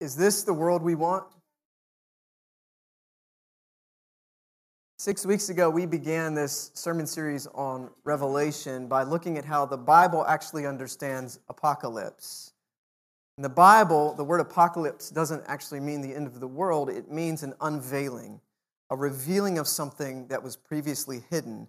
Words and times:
Is 0.00 0.16
this 0.16 0.44
the 0.44 0.54
world 0.54 0.80
we 0.80 0.94
want? 0.94 1.24
Six 4.98 5.26
weeks 5.26 5.50
ago, 5.50 5.68
we 5.68 5.84
began 5.84 6.34
this 6.34 6.70
sermon 6.72 7.06
series 7.06 7.46
on 7.48 7.90
Revelation 8.04 8.86
by 8.86 9.02
looking 9.02 9.36
at 9.36 9.44
how 9.44 9.66
the 9.66 9.76
Bible 9.76 10.24
actually 10.26 10.64
understands 10.64 11.38
apocalypse. 11.50 12.54
In 13.36 13.42
the 13.42 13.50
Bible, 13.50 14.14
the 14.14 14.24
word 14.24 14.40
apocalypse 14.40 15.10
doesn't 15.10 15.42
actually 15.46 15.80
mean 15.80 16.00
the 16.00 16.14
end 16.14 16.26
of 16.26 16.40
the 16.40 16.48
world, 16.48 16.88
it 16.88 17.10
means 17.10 17.42
an 17.42 17.52
unveiling, 17.60 18.40
a 18.88 18.96
revealing 18.96 19.58
of 19.58 19.68
something 19.68 20.28
that 20.28 20.42
was 20.42 20.56
previously 20.56 21.24
hidden, 21.28 21.68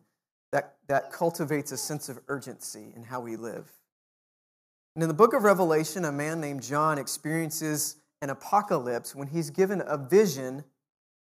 that, 0.54 0.75
that 0.88 1.11
cultivates 1.11 1.73
a 1.73 1.77
sense 1.77 2.07
of 2.07 2.20
urgency 2.29 2.93
in 2.95 3.04
how 3.04 3.20
we 3.20 3.36
live. 3.36 3.70
And 4.95 5.04
in 5.04 5.07
the 5.07 5.13
book 5.13 5.33
of 5.33 5.43
Revelation, 5.43 6.04
a 6.04 6.11
man 6.11 6.41
named 6.41 6.63
John 6.63 6.97
experiences 6.97 7.95
an 8.21 8.30
apocalypse 8.30 9.16
when 9.16 9.28
he's 9.28 9.50
given 9.50 9.82
a 9.86 9.98
vision 9.98 10.64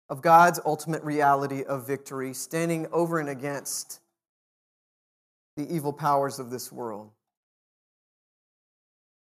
of 0.09 0.21
God's 0.21 0.59
ultimate 0.65 1.03
reality 1.03 1.63
of 1.63 1.87
victory, 1.87 2.33
standing 2.33 2.87
over 2.91 3.19
and 3.19 3.29
against 3.29 3.99
the 5.57 5.73
evil 5.73 5.93
powers 5.93 6.39
of 6.39 6.49
this 6.49 6.71
world. 6.71 7.11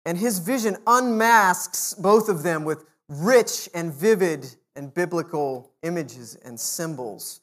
And 0.06 0.18
his 0.18 0.40
vision 0.40 0.78
unmasks 0.88 1.94
both 1.94 2.30
of 2.30 2.44
them 2.44 2.64
with 2.64 2.86
rich 3.08 3.70
and 3.74 3.94
vivid 3.94 4.56
and 4.76 4.94
biblical 4.94 5.72
images 5.84 6.36
and 6.44 6.60
symbols. 6.60 7.42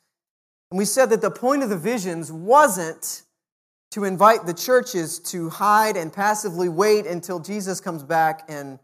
And 0.70 0.78
we 0.78 0.84
said 0.84 1.10
that 1.10 1.20
the 1.20 1.30
point 1.30 1.62
of 1.62 1.70
the 1.70 1.76
visions 1.76 2.32
wasn't 2.32 3.22
to 3.92 4.04
invite 4.04 4.44
the 4.44 4.54
churches 4.54 5.18
to 5.18 5.48
hide 5.48 5.96
and 5.96 6.12
passively 6.12 6.68
wait 6.68 7.06
until 7.06 7.38
Jesus 7.38 7.80
comes 7.80 8.02
back 8.02 8.44
and 8.48 8.78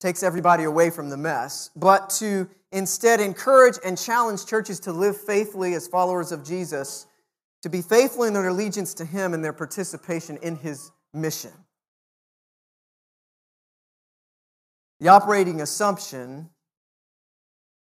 takes 0.00 0.22
everybody 0.22 0.64
away 0.64 0.90
from 0.90 1.10
the 1.10 1.16
mess, 1.16 1.70
but 1.76 2.08
to 2.08 2.48
instead 2.72 3.20
encourage 3.20 3.76
and 3.84 3.98
challenge 3.98 4.46
churches 4.46 4.80
to 4.80 4.92
live 4.92 5.16
faithfully 5.16 5.74
as 5.74 5.86
followers 5.86 6.32
of 6.32 6.42
Jesus, 6.42 7.06
to 7.62 7.68
be 7.68 7.82
faithful 7.82 8.24
in 8.24 8.32
their 8.32 8.48
allegiance 8.48 8.94
to 8.94 9.04
Him 9.04 9.34
and 9.34 9.44
their 9.44 9.52
participation 9.52 10.38
in 10.42 10.56
His 10.56 10.90
mission. 11.12 11.52
The 15.00 15.08
operating 15.08 15.60
assumption 15.60 16.48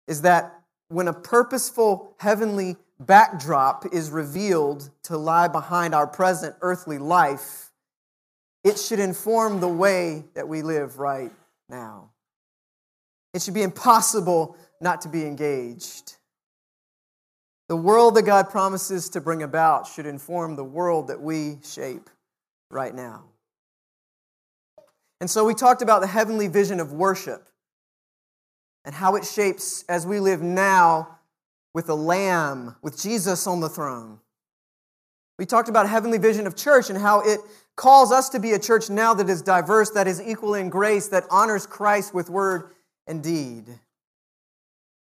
is 0.08 0.22
that 0.24 0.54
when 0.90 1.08
a 1.08 1.14
purposeful 1.14 2.14
heavenly 2.20 2.76
backdrop 3.00 3.86
is 3.94 4.10
revealed 4.10 4.90
to 5.04 5.18
lie 5.18 5.48
behind 5.48 5.96
our 5.96 6.08
present 6.08 6.56
earthly 6.62 6.98
life, 6.98 7.72
it 8.64 8.78
should 8.78 9.00
inform 9.00 9.60
the 9.60 9.68
way 9.68 10.26
that 10.36 10.48
we 10.48 10.62
live 10.62 11.00
right 11.00 11.32
now. 11.72 12.12
It 13.34 13.42
should 13.42 13.56
be 13.56 13.64
impossible 13.64 14.56
not 14.80 15.02
to 15.02 15.10
be 15.10 15.26
engaged. 15.26 16.18
The 17.70 17.76
world 17.76 18.16
that 18.16 18.24
God 18.24 18.50
promises 18.50 19.10
to 19.12 19.22
bring 19.22 19.42
about 19.42 19.88
should 19.88 20.06
inform 20.06 20.56
the 20.56 20.64
world 20.64 21.08
that 21.08 21.22
we 21.22 21.58
shape 21.64 22.10
right 22.70 22.94
now. 22.94 23.24
And 25.22 25.30
so 25.30 25.46
we 25.46 25.54
talked 25.54 25.82
about 25.82 26.02
the 26.02 26.08
heavenly 26.08 26.48
vision 26.48 26.80
of 26.80 26.92
worship 26.92 27.48
and 28.84 28.94
how 28.94 29.16
it 29.16 29.24
shapes 29.24 29.86
as 29.88 30.06
we 30.06 30.20
live 30.20 30.42
now 30.42 31.20
with 31.74 31.88
the 31.88 31.96
Lamb, 31.96 32.76
with 32.82 33.02
Jesus 33.02 33.48
on 33.48 33.62
the 33.62 33.70
throne. 33.70 34.20
We 35.40 35.46
talked 35.46 35.70
about 35.70 35.88
heavenly 35.88 36.18
vision 36.18 36.48
of 36.48 36.56
church 36.56 36.90
and 36.90 37.00
how 37.00 37.22
it 37.22 37.40
calls 37.76 38.12
us 38.12 38.30
to 38.30 38.40
be 38.40 38.52
a 38.52 38.60
church 38.60 38.90
now 38.90 39.14
that 39.14 39.30
is 39.30 39.42
diverse, 39.42 39.90
that 39.92 40.08
is 40.08 40.22
equal 40.22 40.54
in 40.54 40.70
grace, 40.70 41.08
that 41.08 41.26
honors 41.30 41.66
Christ 41.66 42.14
with 42.14 42.30
word 42.30 42.72
and 43.08 43.24
deed. 43.24 43.66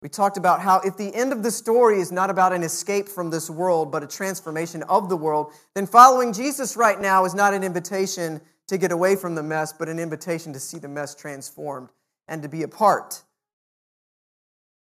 We 0.02 0.10
talked 0.10 0.38
about 0.38 0.62
how 0.62 0.82
if 0.82 0.98
the 0.98 1.14
end 1.16 1.34
of 1.34 1.42
the 1.42 1.50
story 1.50 2.00
is 2.00 2.12
not 2.12 2.30
about 2.30 2.54
an 2.54 2.64
escape 2.64 3.08
from 3.10 3.30
this 3.30 3.50
world, 3.50 3.92
but 3.92 4.04
a 4.04 4.08
transformation 4.08 4.84
of 4.84 5.10
the 5.10 5.18
world, 5.18 5.52
then 5.74 5.88
following 5.88 6.32
Jesus 6.32 6.78
right 6.78 7.00
now 7.00 7.26
is 7.26 7.34
not 7.34 7.54
an 7.54 7.64
invitation 7.64 8.42
to 8.68 8.78
get 8.78 8.92
away 8.92 9.16
from 9.16 9.36
the 9.36 9.44
mess, 9.44 9.74
but 9.74 9.90
an 9.90 9.98
invitation 9.98 10.54
to 10.54 10.60
see 10.60 10.78
the 10.78 10.88
mess 10.88 11.16
transformed 11.16 11.90
and 12.28 12.44
to 12.44 12.50
be 12.50 12.64
a 12.64 12.68
part 12.68 13.24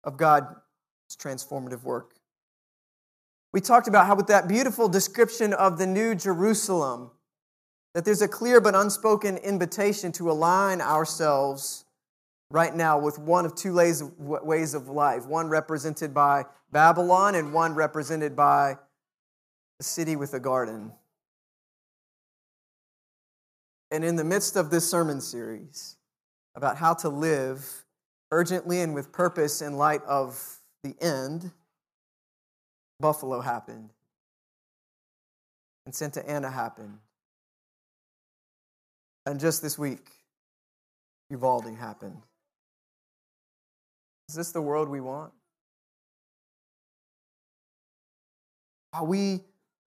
of 0.02 0.16
God's 0.16 0.46
transformative 1.16 1.82
work. 1.82 2.14
We 3.52 3.60
talked 3.60 3.86
about 3.86 4.06
how, 4.06 4.16
with 4.16 4.26
that 4.28 4.48
beautiful 4.48 4.88
description 4.88 5.52
of 5.52 5.78
the 5.78 5.86
New 5.86 6.16
Jerusalem, 6.16 7.12
that 7.94 8.04
there's 8.04 8.22
a 8.22 8.28
clear 8.28 8.60
but 8.60 8.74
unspoken 8.74 9.36
invitation 9.38 10.12
to 10.12 10.30
align 10.30 10.80
ourselves 10.80 11.84
right 12.50 12.74
now 12.74 12.98
with 12.98 13.18
one 13.18 13.46
of 13.46 13.54
two 13.54 13.74
ways 13.74 14.74
of 14.74 14.88
life 14.88 15.26
one 15.26 15.48
represented 15.48 16.12
by 16.12 16.44
Babylon 16.70 17.34
and 17.34 17.52
one 17.52 17.74
represented 17.74 18.36
by 18.36 18.76
a 19.80 19.82
city 19.82 20.16
with 20.16 20.34
a 20.34 20.40
garden. 20.40 20.92
And 23.90 24.04
in 24.04 24.16
the 24.16 24.24
midst 24.24 24.56
of 24.56 24.70
this 24.70 24.88
sermon 24.88 25.20
series 25.20 25.96
about 26.56 26.76
how 26.76 26.94
to 26.94 27.08
live 27.08 27.84
urgently 28.32 28.80
and 28.80 28.92
with 28.92 29.12
purpose 29.12 29.62
in 29.62 29.76
light 29.76 30.02
of 30.04 30.58
the 30.82 30.96
end, 31.00 31.52
Buffalo 32.98 33.40
happened. 33.40 33.90
And 35.86 35.94
Santa 35.94 36.28
Ana 36.28 36.50
happened. 36.50 36.98
And 39.26 39.40
just 39.40 39.62
this 39.62 39.78
week, 39.78 40.06
Uvalde 41.30 41.74
happened. 41.78 42.20
Is 44.28 44.34
this 44.34 44.52
the 44.52 44.62
world 44.62 44.88
we 44.88 45.00
want? 45.00 45.32
We 49.02 49.40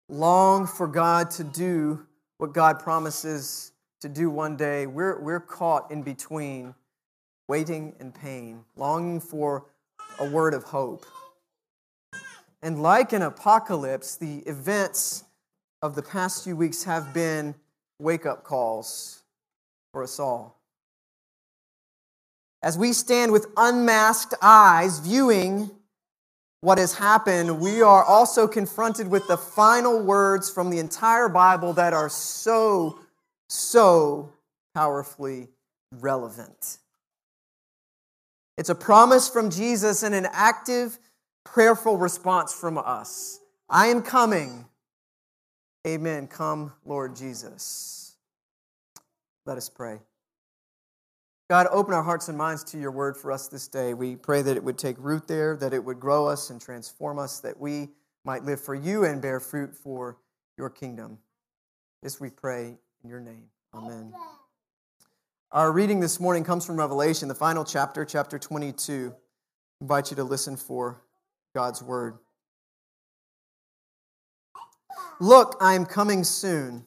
long 0.08 0.66
for 0.66 0.86
God 0.86 1.30
to 1.32 1.44
do 1.44 2.06
what 2.38 2.52
God 2.52 2.80
promises 2.80 3.72
to 4.00 4.08
do 4.08 4.28
one 4.28 4.56
day, 4.56 4.86
we're, 4.86 5.20
we're 5.20 5.41
caught 5.41 5.91
in 5.91 6.02
between 6.02 6.75
waiting 7.48 7.94
and 7.98 8.14
pain, 8.14 8.64
longing 8.76 9.20
for 9.20 9.66
a 10.19 10.28
word 10.28 10.52
of 10.52 10.64
hope. 10.64 11.06
And 12.62 12.82
like 12.82 13.12
an 13.12 13.22
apocalypse, 13.22 14.16
the 14.16 14.38
events 14.41 15.25
of 15.82 15.94
the 15.94 16.02
past 16.02 16.44
few 16.44 16.56
weeks 16.56 16.84
have 16.84 17.14
been 17.14 17.54
wake 17.98 18.26
up 18.26 18.44
calls 18.44 19.22
us 20.02 20.18
all. 20.18 20.60
As 22.62 22.76
we 22.76 22.92
stand 22.92 23.32
with 23.32 23.46
unmasked 23.56 24.34
eyes 24.42 24.98
viewing 24.98 25.70
what 26.60 26.78
has 26.78 26.94
happened, 26.94 27.60
we 27.60 27.82
are 27.82 28.02
also 28.02 28.48
confronted 28.48 29.08
with 29.08 29.26
the 29.28 29.36
final 29.36 30.02
words 30.02 30.50
from 30.50 30.70
the 30.70 30.78
entire 30.78 31.28
Bible 31.28 31.72
that 31.74 31.92
are 31.92 32.08
so, 32.08 32.98
so 33.48 34.32
powerfully 34.74 35.48
relevant. 35.92 36.78
It's 38.58 38.70
a 38.70 38.74
promise 38.74 39.28
from 39.28 39.50
Jesus 39.50 40.02
and 40.02 40.14
an 40.14 40.26
active, 40.32 40.98
prayerful 41.44 41.98
response 41.98 42.52
from 42.52 42.78
us. 42.78 43.38
I 43.68 43.88
am 43.88 44.02
coming. 44.02 44.64
Amen. 45.86 46.26
Come, 46.26 46.72
Lord 46.84 47.14
Jesus. 47.14 48.06
Let 49.46 49.56
us 49.56 49.68
pray. 49.68 50.00
God, 51.48 51.68
open 51.70 51.94
our 51.94 52.02
hearts 52.02 52.28
and 52.28 52.36
minds 52.36 52.64
to 52.64 52.78
your 52.78 52.90
word 52.90 53.16
for 53.16 53.30
us 53.30 53.46
this 53.46 53.68
day. 53.68 53.94
We 53.94 54.16
pray 54.16 54.42
that 54.42 54.56
it 54.56 54.64
would 54.64 54.76
take 54.76 54.96
root 54.98 55.28
there, 55.28 55.56
that 55.58 55.72
it 55.72 55.84
would 55.84 56.00
grow 56.00 56.26
us 56.26 56.50
and 56.50 56.60
transform 56.60 57.20
us, 57.20 57.38
that 57.40 57.58
we 57.58 57.90
might 58.24 58.44
live 58.44 58.60
for 58.60 58.74
you 58.74 59.04
and 59.04 59.22
bear 59.22 59.38
fruit 59.38 59.72
for 59.72 60.18
your 60.58 60.68
kingdom. 60.68 61.18
This 62.02 62.20
we 62.20 62.30
pray 62.30 62.76
in 63.04 63.08
your 63.08 63.20
name. 63.20 63.44
Amen. 63.72 64.12
Our 65.52 65.70
reading 65.70 66.00
this 66.00 66.19
morning 66.19 66.42
comes 66.42 66.66
from 66.66 66.76
Revelation, 66.76 67.28
the 67.28 67.34
final 67.37 67.64
chapter, 67.64 68.04
chapter 68.04 68.40
22. 68.40 69.14
I 69.14 69.84
invite 69.84 70.10
you 70.10 70.16
to 70.16 70.25
listen 70.25 70.56
for 70.56 71.04
God's 71.54 71.84
word. 71.84 72.19
Look, 75.20 75.56
I 75.60 75.75
am 75.75 75.87
coming 75.87 76.25
soon. 76.25 76.86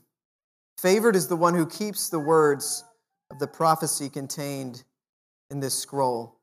Favored 0.82 1.18
is 1.18 1.28
the 1.28 1.36
one 1.36 1.56
who 1.56 1.66
keeps 1.66 2.08
the 2.08 2.20
words 2.20 2.86
of 3.32 3.40
the 3.40 3.48
prophecy 3.48 4.10
contained 4.10 4.84
in 5.52 5.60
this 5.60 5.74
scroll. 5.74 6.38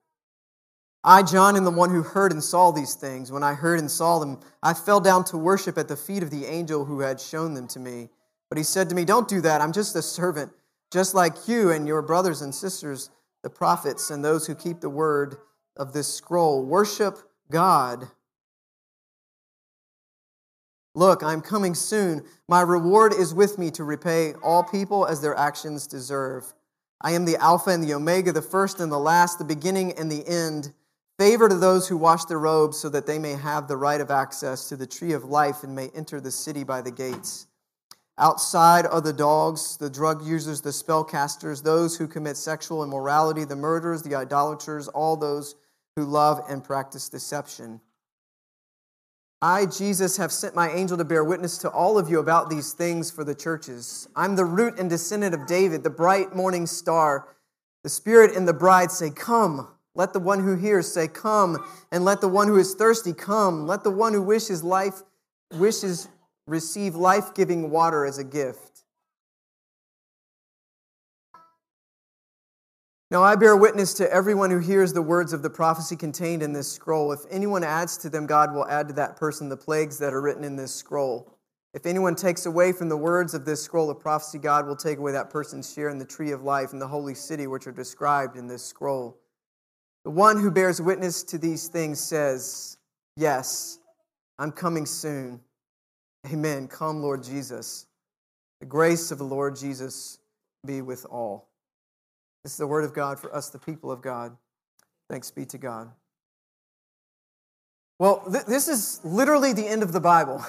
I, 1.02 1.22
John, 1.22 1.56
am 1.56 1.64
the 1.64 1.70
one 1.70 1.88
who 1.88 2.02
heard 2.02 2.32
and 2.32 2.44
saw 2.44 2.70
these 2.70 2.94
things. 2.94 3.32
When 3.32 3.42
I 3.42 3.54
heard 3.54 3.78
and 3.78 3.90
saw 3.90 4.18
them, 4.18 4.40
I 4.62 4.74
fell 4.74 5.00
down 5.00 5.24
to 5.26 5.38
worship 5.38 5.78
at 5.78 5.88
the 5.88 5.96
feet 5.96 6.22
of 6.22 6.30
the 6.30 6.44
angel 6.44 6.84
who 6.84 7.00
had 7.00 7.18
shown 7.18 7.54
them 7.54 7.66
to 7.68 7.78
me. 7.78 8.10
But 8.50 8.58
he 8.58 8.64
said 8.64 8.90
to 8.90 8.94
me, 8.94 9.06
Don't 9.06 9.26
do 9.26 9.40
that. 9.40 9.62
I'm 9.62 9.72
just 9.72 9.96
a 9.96 10.02
servant, 10.02 10.52
just 10.92 11.14
like 11.14 11.48
you 11.48 11.70
and 11.70 11.88
your 11.88 12.02
brothers 12.02 12.42
and 12.42 12.54
sisters, 12.54 13.08
the 13.42 13.48
prophets, 13.48 14.10
and 14.10 14.22
those 14.22 14.46
who 14.46 14.54
keep 14.54 14.80
the 14.80 14.90
word 14.90 15.36
of 15.76 15.94
this 15.94 16.12
scroll. 16.12 16.62
Worship 16.62 17.18
God. 17.50 18.08
Look, 20.96 21.22
I'm 21.22 21.42
coming 21.42 21.74
soon. 21.74 22.24
My 22.48 22.62
reward 22.62 23.12
is 23.12 23.34
with 23.34 23.58
me 23.58 23.70
to 23.72 23.84
repay 23.84 24.32
all 24.42 24.64
people 24.64 25.06
as 25.06 25.20
their 25.20 25.36
actions 25.36 25.86
deserve. 25.86 26.54
I 27.02 27.12
am 27.12 27.26
the 27.26 27.36
Alpha 27.36 27.68
and 27.68 27.84
the 27.84 27.92
Omega, 27.92 28.32
the 28.32 28.40
first 28.40 28.80
and 28.80 28.90
the 28.90 28.98
last, 28.98 29.38
the 29.38 29.44
beginning 29.44 29.92
and 29.98 30.10
the 30.10 30.26
end. 30.26 30.72
Favor 31.18 31.50
to 31.50 31.54
those 31.54 31.86
who 31.86 31.98
wash 31.98 32.24
their 32.24 32.38
robes 32.38 32.78
so 32.78 32.88
that 32.88 33.06
they 33.06 33.18
may 33.18 33.34
have 33.34 33.68
the 33.68 33.76
right 33.76 34.00
of 34.00 34.10
access 34.10 34.70
to 34.70 34.76
the 34.76 34.86
tree 34.86 35.12
of 35.12 35.24
life 35.24 35.64
and 35.64 35.76
may 35.76 35.90
enter 35.94 36.18
the 36.18 36.30
city 36.30 36.64
by 36.64 36.80
the 36.80 36.90
gates. 36.90 37.46
Outside 38.16 38.86
are 38.86 39.02
the 39.02 39.12
dogs, 39.12 39.76
the 39.76 39.90
drug 39.90 40.24
users, 40.24 40.62
the 40.62 40.70
spellcasters, 40.70 41.62
those 41.62 41.98
who 41.98 42.08
commit 42.08 42.38
sexual 42.38 42.82
immorality, 42.82 43.44
the 43.44 43.54
murderers, 43.54 44.02
the 44.02 44.14
idolaters, 44.14 44.88
all 44.88 45.14
those 45.14 45.56
who 45.94 46.04
love 46.04 46.40
and 46.48 46.64
practice 46.64 47.10
deception. 47.10 47.82
I, 49.42 49.66
Jesus, 49.66 50.16
have 50.16 50.32
sent 50.32 50.54
my 50.54 50.70
angel 50.70 50.96
to 50.96 51.04
bear 51.04 51.22
witness 51.22 51.58
to 51.58 51.70
all 51.70 51.98
of 51.98 52.08
you 52.08 52.18
about 52.18 52.48
these 52.48 52.72
things 52.72 53.10
for 53.10 53.22
the 53.22 53.34
churches. 53.34 54.08
I'm 54.16 54.34
the 54.34 54.46
root 54.46 54.78
and 54.78 54.88
descendant 54.88 55.34
of 55.34 55.46
David, 55.46 55.82
the 55.82 55.90
bright 55.90 56.34
morning 56.34 56.66
star. 56.66 57.36
The 57.82 57.90
Spirit 57.90 58.34
and 58.34 58.48
the 58.48 58.54
bride 58.54 58.90
say, 58.90 59.10
Come. 59.10 59.68
Let 59.94 60.12
the 60.12 60.20
one 60.20 60.42
who 60.42 60.56
hears 60.56 60.90
say, 60.90 61.06
Come. 61.06 61.64
And 61.92 62.04
let 62.04 62.22
the 62.22 62.28
one 62.28 62.48
who 62.48 62.56
is 62.56 62.74
thirsty 62.74 63.12
come. 63.12 63.66
Let 63.66 63.84
the 63.84 63.90
one 63.90 64.14
who 64.14 64.22
wishes 64.22 64.64
life, 64.64 65.02
wishes 65.52 66.08
receive 66.46 66.94
life 66.94 67.34
giving 67.34 67.70
water 67.70 68.06
as 68.06 68.18
a 68.18 68.24
gift. 68.24 68.84
Now 73.08 73.22
I 73.22 73.36
bear 73.36 73.56
witness 73.56 73.94
to 73.94 74.12
everyone 74.12 74.50
who 74.50 74.58
hears 74.58 74.92
the 74.92 75.02
words 75.02 75.32
of 75.32 75.42
the 75.42 75.50
prophecy 75.50 75.94
contained 75.94 76.42
in 76.42 76.52
this 76.52 76.70
scroll. 76.70 77.12
If 77.12 77.20
anyone 77.30 77.62
adds 77.62 77.96
to 77.98 78.10
them, 78.10 78.26
God 78.26 78.52
will 78.52 78.66
add 78.66 78.88
to 78.88 78.94
that 78.94 79.16
person 79.16 79.48
the 79.48 79.56
plagues 79.56 79.98
that 79.98 80.12
are 80.12 80.20
written 80.20 80.42
in 80.42 80.56
this 80.56 80.74
scroll. 80.74 81.32
If 81.72 81.86
anyone 81.86 82.16
takes 82.16 82.46
away 82.46 82.72
from 82.72 82.88
the 82.88 82.96
words 82.96 83.32
of 83.32 83.44
this 83.44 83.62
scroll 83.62 83.90
of 83.90 84.00
prophecy, 84.00 84.38
God 84.38 84.66
will 84.66 84.74
take 84.74 84.98
away 84.98 85.12
that 85.12 85.30
person's 85.30 85.72
share 85.72 85.88
in 85.88 85.98
the 85.98 86.04
tree 86.04 86.32
of 86.32 86.42
life 86.42 86.72
and 86.72 86.82
the 86.82 86.88
holy 86.88 87.14
city 87.14 87.46
which 87.46 87.68
are 87.68 87.72
described 87.72 88.36
in 88.36 88.48
this 88.48 88.64
scroll. 88.64 89.16
The 90.02 90.10
one 90.10 90.40
who 90.40 90.50
bears 90.50 90.82
witness 90.82 91.22
to 91.24 91.38
these 91.38 91.68
things 91.68 92.00
says, 92.00 92.78
Yes, 93.16 93.78
I'm 94.38 94.50
coming 94.50 94.86
soon. 94.86 95.40
Amen. 96.32 96.66
Come, 96.66 97.02
Lord 97.02 97.22
Jesus. 97.22 97.86
The 98.60 98.66
grace 98.66 99.12
of 99.12 99.18
the 99.18 99.24
Lord 99.24 99.54
Jesus 99.54 100.18
be 100.64 100.82
with 100.82 101.06
all. 101.08 101.50
This 102.46 102.52
is 102.52 102.58
the 102.58 102.66
word 102.68 102.84
of 102.84 102.94
God 102.94 103.18
for 103.18 103.34
us, 103.34 103.48
the 103.48 103.58
people 103.58 103.90
of 103.90 104.00
God. 104.00 104.36
Thanks 105.10 105.32
be 105.32 105.44
to 105.46 105.58
God. 105.58 105.90
Well, 107.98 108.22
th- 108.30 108.44
this 108.44 108.68
is 108.68 109.00
literally 109.02 109.52
the 109.52 109.66
end 109.66 109.82
of 109.82 109.92
the 109.92 109.98
Bible, 109.98 110.44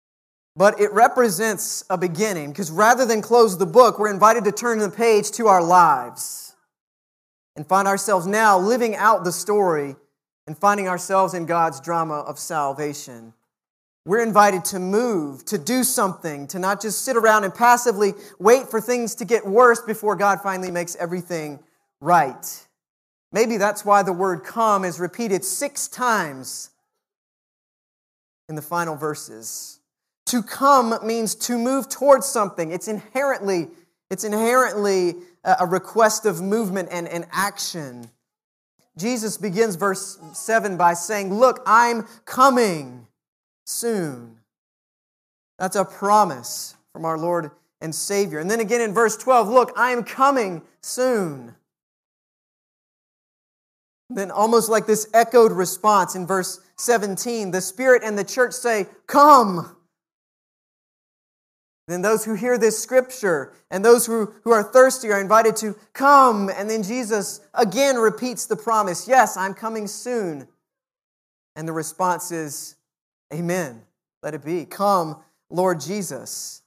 but 0.56 0.78
it 0.78 0.92
represents 0.92 1.86
a 1.88 1.96
beginning 1.96 2.50
because 2.50 2.70
rather 2.70 3.06
than 3.06 3.22
close 3.22 3.56
the 3.56 3.64
book, 3.64 3.98
we're 3.98 4.12
invited 4.12 4.44
to 4.44 4.52
turn 4.52 4.78
the 4.78 4.90
page 4.90 5.30
to 5.30 5.46
our 5.46 5.64
lives 5.64 6.54
and 7.56 7.66
find 7.66 7.88
ourselves 7.88 8.26
now 8.26 8.58
living 8.58 8.94
out 8.94 9.24
the 9.24 9.32
story 9.32 9.96
and 10.46 10.58
finding 10.58 10.86
ourselves 10.86 11.32
in 11.32 11.46
God's 11.46 11.80
drama 11.80 12.16
of 12.16 12.38
salvation. 12.38 13.32
We're 14.04 14.22
invited 14.22 14.64
to 14.66 14.78
move, 14.78 15.44
to 15.46 15.58
do 15.58 15.84
something, 15.84 16.46
to 16.48 16.58
not 16.58 16.80
just 16.80 17.04
sit 17.04 17.16
around 17.16 17.44
and 17.44 17.54
passively 17.54 18.14
wait 18.38 18.68
for 18.68 18.80
things 18.80 19.14
to 19.16 19.24
get 19.24 19.46
worse 19.46 19.82
before 19.82 20.16
God 20.16 20.40
finally 20.40 20.70
makes 20.70 20.96
everything 20.96 21.58
right. 22.00 22.66
Maybe 23.32 23.58
that's 23.58 23.84
why 23.84 24.02
the 24.02 24.12
word 24.12 24.44
come 24.44 24.84
is 24.84 24.98
repeated 24.98 25.44
six 25.44 25.88
times 25.88 26.70
in 28.48 28.54
the 28.54 28.62
final 28.62 28.96
verses. 28.96 29.80
To 30.26 30.42
come 30.42 30.98
means 31.06 31.34
to 31.34 31.58
move 31.58 31.88
towards 31.88 32.26
something. 32.26 32.70
It's 32.70 32.88
inherently, 32.88 33.68
it's 34.10 34.24
inherently 34.24 35.14
a 35.44 35.66
request 35.66 36.26
of 36.26 36.40
movement 36.40 36.88
and, 36.90 37.08
and 37.08 37.26
action. 37.32 38.10
Jesus 38.96 39.36
begins 39.36 39.76
verse 39.76 40.18
7 40.32 40.76
by 40.76 40.94
saying, 40.94 41.32
Look, 41.32 41.60
I'm 41.66 42.06
coming 42.24 43.07
soon. 43.68 44.38
That's 45.58 45.76
a 45.76 45.84
promise 45.84 46.74
from 46.92 47.04
our 47.04 47.18
Lord 47.18 47.50
and 47.80 47.94
Savior. 47.94 48.38
And 48.38 48.50
then 48.50 48.60
again 48.60 48.80
in 48.80 48.94
verse 48.94 49.16
12, 49.16 49.48
look, 49.48 49.72
I 49.76 49.90
am 49.90 50.04
coming 50.04 50.62
soon. 50.80 51.54
Then, 54.10 54.30
almost 54.30 54.70
like 54.70 54.86
this 54.86 55.06
echoed 55.12 55.52
response 55.52 56.14
in 56.14 56.26
verse 56.26 56.60
17, 56.76 57.50
the 57.50 57.60
Spirit 57.60 58.02
and 58.02 58.16
the 58.16 58.24
church 58.24 58.54
say, 58.54 58.86
Come. 59.06 59.76
Then 61.88 62.00
those 62.00 62.24
who 62.24 62.34
hear 62.34 62.56
this 62.56 62.82
scripture 62.82 63.52
and 63.70 63.84
those 63.84 64.06
who, 64.06 64.32
who 64.44 64.50
are 64.50 64.62
thirsty 64.62 65.10
are 65.10 65.20
invited 65.20 65.56
to 65.56 65.74
come. 65.92 66.48
And 66.48 66.70
then 66.70 66.82
Jesus 66.82 67.40
again 67.52 67.96
repeats 67.96 68.46
the 68.46 68.56
promise 68.56 69.06
Yes, 69.06 69.36
I'm 69.36 69.52
coming 69.52 69.86
soon. 69.86 70.48
And 71.54 71.68
the 71.68 71.72
response 71.72 72.30
is, 72.32 72.76
Amen. 73.32 73.82
Let 74.22 74.34
it 74.34 74.44
be. 74.44 74.64
Come, 74.64 75.22
Lord 75.50 75.80
Jesus. 75.80 76.62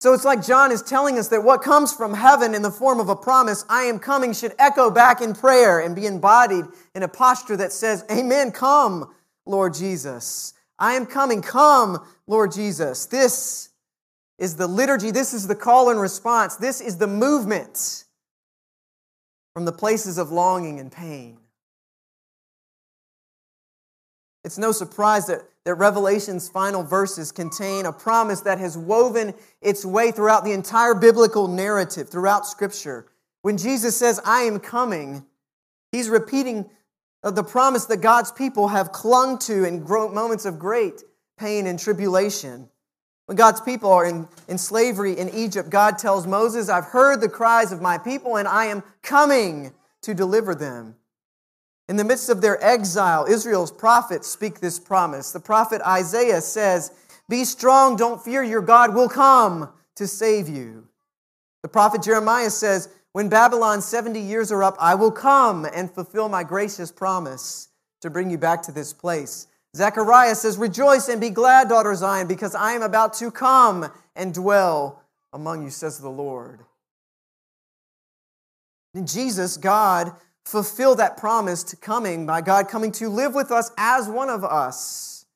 So 0.00 0.14
it's 0.14 0.24
like 0.24 0.46
John 0.46 0.70
is 0.70 0.82
telling 0.82 1.18
us 1.18 1.28
that 1.28 1.42
what 1.42 1.62
comes 1.62 1.92
from 1.92 2.14
heaven 2.14 2.54
in 2.54 2.62
the 2.62 2.70
form 2.70 3.00
of 3.00 3.08
a 3.08 3.16
promise, 3.16 3.64
I 3.68 3.82
am 3.84 3.98
coming, 3.98 4.32
should 4.32 4.54
echo 4.58 4.90
back 4.90 5.20
in 5.20 5.34
prayer 5.34 5.80
and 5.80 5.96
be 5.96 6.06
embodied 6.06 6.66
in 6.94 7.02
a 7.02 7.08
posture 7.08 7.56
that 7.56 7.72
says, 7.72 8.04
Amen. 8.10 8.52
Come, 8.52 9.12
Lord 9.44 9.74
Jesus. 9.74 10.54
I 10.78 10.94
am 10.94 11.04
coming. 11.04 11.42
Come, 11.42 12.06
Lord 12.28 12.52
Jesus. 12.52 13.06
This 13.06 13.70
is 14.38 14.54
the 14.54 14.68
liturgy. 14.68 15.10
This 15.10 15.34
is 15.34 15.48
the 15.48 15.56
call 15.56 15.90
and 15.90 16.00
response. 16.00 16.54
This 16.54 16.80
is 16.80 16.98
the 16.98 17.08
movement 17.08 18.04
from 19.52 19.64
the 19.64 19.72
places 19.72 20.16
of 20.18 20.30
longing 20.30 20.78
and 20.78 20.92
pain. 20.92 21.38
It's 24.44 24.58
no 24.58 24.70
surprise 24.70 25.26
that 25.26 25.42
that 25.68 25.74
Revelation's 25.74 26.48
final 26.48 26.82
verses 26.82 27.30
contain 27.30 27.84
a 27.84 27.92
promise 27.92 28.40
that 28.40 28.58
has 28.58 28.74
woven 28.78 29.34
its 29.60 29.84
way 29.84 30.10
throughout 30.10 30.42
the 30.42 30.52
entire 30.52 30.94
biblical 30.94 31.46
narrative, 31.46 32.08
throughout 32.08 32.46
Scripture. 32.46 33.04
When 33.42 33.58
Jesus 33.58 33.94
says, 33.94 34.18
I 34.24 34.44
am 34.44 34.60
coming, 34.60 35.26
he's 35.92 36.08
repeating 36.08 36.70
the 37.22 37.44
promise 37.44 37.84
that 37.84 37.98
God's 37.98 38.32
people 38.32 38.68
have 38.68 38.92
clung 38.92 39.38
to 39.40 39.64
in 39.64 39.84
moments 39.84 40.46
of 40.46 40.58
great 40.58 41.02
pain 41.38 41.66
and 41.66 41.78
tribulation. 41.78 42.70
When 43.26 43.36
God's 43.36 43.60
people 43.60 43.92
are 43.92 44.06
in, 44.06 44.26
in 44.48 44.56
slavery 44.56 45.18
in 45.18 45.28
Egypt, 45.34 45.68
God 45.68 45.98
tells 45.98 46.26
Moses, 46.26 46.70
I've 46.70 46.86
heard 46.86 47.20
the 47.20 47.28
cries 47.28 47.72
of 47.72 47.82
my 47.82 47.98
people 47.98 48.38
and 48.38 48.48
I 48.48 48.64
am 48.64 48.82
coming 49.02 49.74
to 50.00 50.14
deliver 50.14 50.54
them. 50.54 50.94
In 51.88 51.96
the 51.96 52.04
midst 52.04 52.28
of 52.28 52.42
their 52.42 52.62
exile, 52.62 53.24
Israel's 53.26 53.72
prophets 53.72 54.28
speak 54.28 54.60
this 54.60 54.78
promise. 54.78 55.32
The 55.32 55.40
prophet 55.40 55.80
Isaiah 55.82 56.42
says, 56.42 56.92
Be 57.28 57.44
strong, 57.44 57.96
don't 57.96 58.22
fear, 58.22 58.42
your 58.42 58.60
God 58.60 58.94
will 58.94 59.08
come 59.08 59.70
to 59.96 60.06
save 60.06 60.48
you. 60.48 60.86
The 61.62 61.68
prophet 61.68 62.02
Jeremiah 62.02 62.50
says, 62.50 62.90
When 63.12 63.30
Babylon's 63.30 63.86
70 63.86 64.20
years 64.20 64.52
are 64.52 64.62
up, 64.62 64.76
I 64.78 64.94
will 64.94 65.10
come 65.10 65.64
and 65.64 65.90
fulfill 65.90 66.28
my 66.28 66.44
gracious 66.44 66.92
promise 66.92 67.68
to 68.02 68.10
bring 68.10 68.30
you 68.30 68.38
back 68.38 68.62
to 68.62 68.72
this 68.72 68.92
place. 68.92 69.46
Zechariah 69.74 70.34
says, 70.34 70.58
Rejoice 70.58 71.08
and 71.08 71.20
be 71.20 71.30
glad, 71.30 71.70
daughter 71.70 71.94
Zion, 71.94 72.26
because 72.26 72.54
I 72.54 72.72
am 72.72 72.82
about 72.82 73.14
to 73.14 73.30
come 73.30 73.90
and 74.14 74.34
dwell 74.34 75.02
among 75.32 75.62
you, 75.62 75.70
says 75.70 75.98
the 75.98 76.08
Lord. 76.10 76.60
In 78.94 79.06
Jesus, 79.06 79.56
God 79.56 80.12
fulfill 80.48 80.94
that 80.94 81.18
promise 81.18 81.62
to 81.62 81.76
coming 81.76 82.24
by 82.24 82.40
God 82.40 82.68
coming 82.68 82.90
to 82.92 83.10
live 83.10 83.34
with 83.34 83.52
us 83.52 83.70
as 83.76 84.08
one 84.08 84.30
of 84.30 84.44
us. 84.44 85.26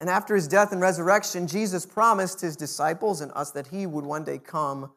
And 0.00 0.10
after 0.10 0.34
his 0.34 0.48
death 0.48 0.72
and 0.72 0.80
resurrection, 0.80 1.46
Jesus 1.46 1.86
promised 1.86 2.40
his 2.40 2.56
disciples 2.56 3.20
and 3.20 3.30
us 3.32 3.52
that 3.52 3.68
he 3.68 3.86
would 3.86 4.04
one 4.04 4.24
day 4.24 4.38
come 4.38 4.90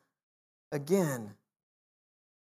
again. 0.72 1.36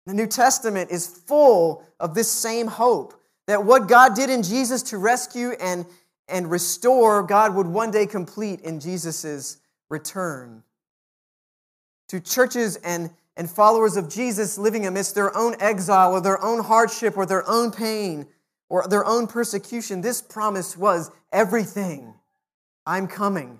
The 0.05 0.13
New 0.13 0.27
Testament 0.27 0.91
is 0.91 1.07
full 1.07 1.83
of 1.99 2.15
this 2.15 2.31
same 2.31 2.67
hope 2.67 3.15
that 3.47 3.65
what 3.65 3.89
God 3.89 4.15
did 4.15 4.29
in 4.29 4.43
Jesus 4.43 4.83
to 4.85 4.99
rescue 4.99 5.53
and, 5.59 5.87
and 6.29 6.51
restore, 6.51 7.23
God 7.23 7.55
would 7.55 7.67
one 7.67 7.91
day 7.91 8.07
complete 8.07 8.61
in 8.61 8.81
Jesus' 8.81 9.57
return. 9.89 10.63
To 12.09 12.21
churches 12.21 12.77
and 12.77 13.11
and 13.37 13.51
followers 13.51 13.97
of 13.97 14.09
Jesus 14.09 14.59
living 14.59 14.87
amidst 14.87 15.15
their 15.15 15.37
own 15.37 15.57
exile 15.61 16.13
or 16.13 16.21
their 16.21 16.43
own 16.43 16.63
hardship 16.63 17.17
or 17.17 17.27
their 17.27 17.49
own 17.49 17.71
pain 17.71 18.27
or 18.69 18.87
their 18.89 19.05
own 19.05 19.27
persecution, 19.27 20.01
this 20.01 20.21
promise 20.21 20.77
was 20.77 21.11
everything. 21.33 22.15
I'm 22.87 23.07
coming. 23.07 23.59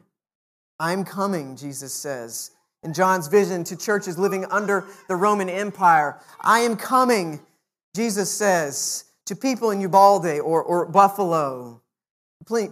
I'm 0.79 1.05
coming, 1.05 1.57
Jesus 1.57 1.93
says. 1.93 2.51
In 2.83 2.93
John's 2.93 3.29
vision 3.29 3.63
to 3.65 3.77
churches 3.77 4.19
living 4.19 4.45
under 4.47 4.87
the 5.09 5.17
Roman 5.17 5.49
Empire, 5.49 6.19
I 6.41 6.61
am 6.61 6.77
coming, 6.77 7.41
Jesus 7.95 8.31
says, 8.31 9.05
to 9.27 9.37
people 9.37 9.71
in 9.71 9.81
Uvalde 9.81 10.41
or, 10.41 10.63
or 10.63 10.87
Buffalo. 10.87 11.81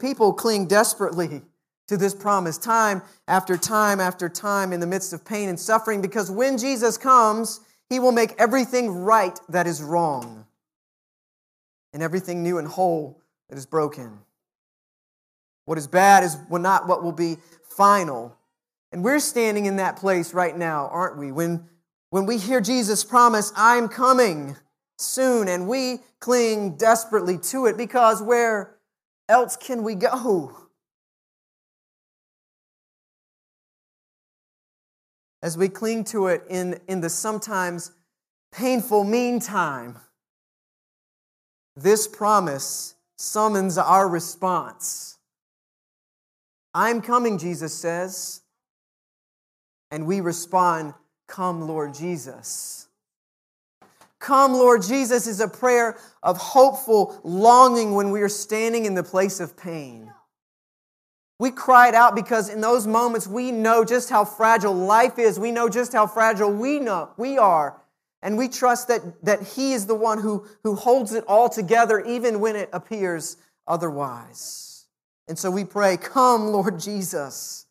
People 0.00 0.32
cling 0.32 0.66
desperately 0.66 1.42
to 1.90 1.96
this 1.96 2.14
promise 2.14 2.56
time 2.56 3.02
after 3.26 3.56
time 3.56 3.98
after 3.98 4.28
time 4.28 4.72
in 4.72 4.78
the 4.78 4.86
midst 4.86 5.12
of 5.12 5.24
pain 5.24 5.48
and 5.48 5.58
suffering 5.58 6.00
because 6.00 6.30
when 6.30 6.56
Jesus 6.56 6.96
comes, 6.96 7.58
He 7.88 7.98
will 7.98 8.12
make 8.12 8.32
everything 8.38 8.90
right 8.90 9.36
that 9.48 9.66
is 9.66 9.82
wrong, 9.82 10.46
and 11.92 12.00
everything 12.00 12.44
new 12.44 12.58
and 12.58 12.68
whole 12.68 13.20
that 13.48 13.58
is 13.58 13.66
broken. 13.66 14.20
What 15.64 15.78
is 15.78 15.88
bad 15.88 16.22
is 16.22 16.36
not 16.48 16.86
what 16.86 17.02
will 17.02 17.10
be 17.10 17.38
final. 17.76 18.36
And 18.92 19.02
we're 19.02 19.18
standing 19.18 19.66
in 19.66 19.74
that 19.76 19.96
place 19.96 20.32
right 20.32 20.56
now, 20.56 20.88
aren't 20.92 21.18
we? 21.18 21.32
When, 21.32 21.68
when 22.10 22.24
we 22.24 22.38
hear 22.38 22.60
Jesus 22.60 23.02
promise, 23.02 23.52
I'm 23.56 23.88
coming 23.88 24.56
soon, 24.96 25.48
and 25.48 25.66
we 25.66 25.98
cling 26.20 26.76
desperately 26.76 27.38
to 27.38 27.66
it 27.66 27.76
because 27.76 28.22
where 28.22 28.76
else 29.28 29.56
can 29.56 29.82
we 29.82 29.96
go? 29.96 30.59
As 35.42 35.56
we 35.56 35.68
cling 35.68 36.04
to 36.04 36.26
it 36.26 36.44
in, 36.48 36.78
in 36.86 37.00
the 37.00 37.08
sometimes 37.08 37.92
painful 38.52 39.04
meantime, 39.04 39.98
this 41.76 42.06
promise 42.06 42.94
summons 43.16 43.78
our 43.78 44.08
response. 44.08 45.18
I'm 46.74 47.00
coming, 47.00 47.38
Jesus 47.38 47.74
says. 47.74 48.42
And 49.90 50.06
we 50.06 50.20
respond, 50.20 50.94
Come, 51.26 51.66
Lord 51.66 51.94
Jesus. 51.94 52.88
Come, 54.18 54.52
Lord 54.52 54.82
Jesus 54.82 55.26
is 55.26 55.40
a 55.40 55.48
prayer 55.48 55.96
of 56.22 56.36
hopeful 56.36 57.18
longing 57.24 57.94
when 57.94 58.10
we 58.10 58.20
are 58.20 58.28
standing 58.28 58.84
in 58.84 58.94
the 58.94 59.02
place 59.02 59.40
of 59.40 59.56
pain. 59.56 60.12
We 61.40 61.50
cried 61.50 61.94
out 61.94 62.14
because 62.14 62.50
in 62.50 62.60
those 62.60 62.86
moments 62.86 63.26
we 63.26 63.50
know 63.50 63.82
just 63.82 64.10
how 64.10 64.26
fragile 64.26 64.74
life 64.74 65.18
is. 65.18 65.40
We 65.40 65.52
know 65.52 65.70
just 65.70 65.94
how 65.94 66.06
fragile 66.06 66.52
we 66.52 66.78
know 66.78 67.08
we 67.16 67.38
are. 67.38 67.80
And 68.20 68.36
we 68.36 68.46
trust 68.46 68.88
that, 68.88 69.00
that 69.24 69.42
He 69.42 69.72
is 69.72 69.86
the 69.86 69.94
one 69.94 70.20
who, 70.20 70.46
who 70.64 70.74
holds 70.74 71.14
it 71.14 71.24
all 71.26 71.48
together 71.48 71.98
even 72.00 72.40
when 72.40 72.56
it 72.56 72.68
appears 72.74 73.38
otherwise. 73.66 74.84
And 75.28 75.38
so 75.38 75.50
we 75.50 75.64
pray, 75.64 75.96
Come, 75.96 76.48
Lord 76.48 76.78
Jesus. 76.78 77.64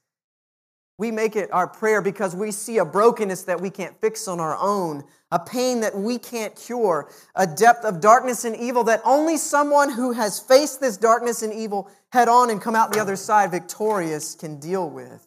We 0.99 1.11
make 1.11 1.37
it 1.37 1.49
our 1.53 1.65
prayer 1.65 2.01
because 2.01 2.35
we 2.35 2.51
see 2.51 2.77
a 2.77 2.83
brokenness 2.83 3.43
that 3.43 3.61
we 3.61 3.69
can't 3.69 3.99
fix 4.01 4.27
on 4.27 4.41
our 4.41 4.57
own, 4.57 5.05
a 5.31 5.39
pain 5.39 5.79
that 5.79 5.97
we 5.97 6.17
can't 6.17 6.53
cure, 6.57 7.09
a 7.35 7.47
depth 7.47 7.85
of 7.85 8.01
darkness 8.01 8.43
and 8.43 8.53
evil 8.53 8.83
that 8.83 9.01
only 9.05 9.37
someone 9.37 9.93
who 9.93 10.11
has 10.11 10.41
faced 10.41 10.81
this 10.81 10.97
darkness 10.97 11.41
and 11.41 11.53
evil 11.53 11.89
head 12.09 12.27
on 12.27 12.49
and 12.49 12.61
come 12.61 12.75
out 12.75 12.91
the 12.91 12.99
other 12.99 13.15
side 13.15 13.49
victorious 13.49 14.35
can 14.35 14.59
deal 14.59 14.89
with. 14.89 15.25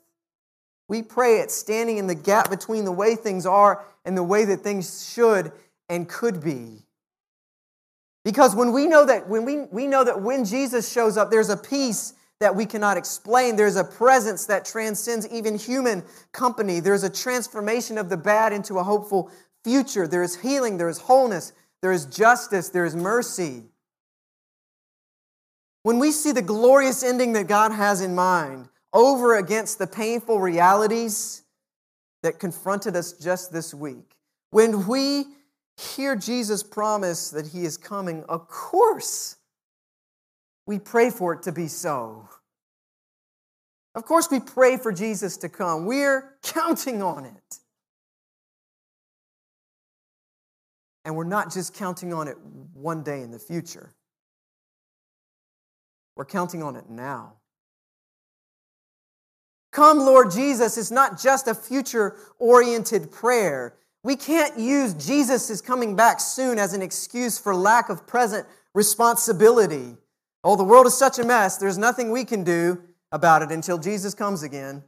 We 0.88 1.02
pray 1.02 1.38
it 1.38 1.50
standing 1.50 1.96
in 1.96 2.06
the 2.06 2.14
gap 2.14 2.50
between 2.50 2.84
the 2.84 2.92
way 2.92 3.16
things 3.16 3.46
are 3.46 3.82
and 4.04 4.14
the 4.14 4.22
way 4.22 4.44
that 4.44 4.60
things 4.60 5.10
should 5.10 5.52
and 5.88 6.06
could 6.06 6.42
be. 6.42 6.84
Because 8.26 8.54
when 8.54 8.72
we 8.72 8.86
know 8.86 9.06
that 9.06 9.26
when 9.26 9.46
we, 9.46 9.62
we 9.72 9.86
know 9.86 10.04
that 10.04 10.20
when 10.20 10.44
Jesus 10.44 10.92
shows 10.92 11.16
up, 11.16 11.30
there's 11.30 11.48
a 11.48 11.56
peace 11.56 12.12
that 12.42 12.56
we 12.56 12.66
cannot 12.66 12.96
explain. 12.96 13.54
There's 13.54 13.76
a 13.76 13.84
presence 13.84 14.46
that 14.46 14.64
transcends 14.64 15.28
even 15.28 15.56
human 15.56 16.02
company. 16.32 16.80
There's 16.80 17.04
a 17.04 17.10
transformation 17.10 17.98
of 17.98 18.08
the 18.08 18.16
bad 18.16 18.52
into 18.52 18.80
a 18.80 18.82
hopeful 18.82 19.30
future. 19.62 20.08
There 20.08 20.24
is 20.24 20.40
healing, 20.40 20.76
there 20.76 20.88
is 20.88 20.98
wholeness, 20.98 21.52
there 21.82 21.92
is 21.92 22.04
justice, 22.06 22.68
there 22.68 22.84
is 22.84 22.96
mercy. 22.96 23.62
When 25.84 26.00
we 26.00 26.10
see 26.10 26.32
the 26.32 26.42
glorious 26.42 27.04
ending 27.04 27.32
that 27.34 27.46
God 27.46 27.70
has 27.70 28.00
in 28.00 28.12
mind 28.12 28.68
over 28.92 29.36
against 29.36 29.78
the 29.78 29.86
painful 29.86 30.40
realities 30.40 31.44
that 32.24 32.40
confronted 32.40 32.96
us 32.96 33.12
just 33.12 33.52
this 33.52 33.72
week, 33.72 34.16
when 34.50 34.88
we 34.88 35.26
hear 35.76 36.16
Jesus 36.16 36.64
promise 36.64 37.30
that 37.30 37.46
he 37.46 37.64
is 37.64 37.76
coming, 37.76 38.24
of 38.28 38.48
course, 38.48 39.36
we 40.66 40.78
pray 40.78 41.10
for 41.10 41.32
it 41.34 41.42
to 41.42 41.52
be 41.52 41.68
so. 41.68 42.28
Of 43.94 44.04
course, 44.04 44.28
we 44.30 44.40
pray 44.40 44.76
for 44.76 44.92
Jesus 44.92 45.36
to 45.38 45.48
come. 45.48 45.86
We're 45.86 46.36
counting 46.42 47.02
on 47.02 47.24
it. 47.26 47.58
And 51.04 51.16
we're 51.16 51.24
not 51.24 51.52
just 51.52 51.74
counting 51.74 52.12
on 52.14 52.28
it 52.28 52.36
one 52.74 53.02
day 53.02 53.22
in 53.22 53.30
the 53.32 53.38
future, 53.38 53.92
we're 56.16 56.24
counting 56.24 56.62
on 56.62 56.76
it 56.76 56.88
now. 56.88 57.34
Come, 59.72 60.00
Lord 60.00 60.30
Jesus, 60.30 60.76
is 60.76 60.92
not 60.92 61.18
just 61.18 61.48
a 61.48 61.54
future 61.54 62.16
oriented 62.38 63.10
prayer. 63.10 63.74
We 64.04 64.16
can't 64.16 64.58
use 64.58 64.92
Jesus 64.94 65.48
is 65.48 65.62
coming 65.62 65.96
back 65.96 66.20
soon 66.20 66.58
as 66.58 66.74
an 66.74 66.82
excuse 66.82 67.38
for 67.38 67.54
lack 67.54 67.88
of 67.88 68.06
present 68.06 68.46
responsibility. 68.74 69.96
Oh, 70.44 70.56
the 70.56 70.64
world 70.64 70.86
is 70.86 70.96
such 70.96 71.18
a 71.18 71.24
mess, 71.24 71.56
there's 71.56 71.78
nothing 71.78 72.10
we 72.10 72.24
can 72.24 72.42
do 72.42 72.82
about 73.12 73.42
it 73.42 73.52
until 73.52 73.78
Jesus 73.78 74.14
comes 74.14 74.42
again. 74.42 74.82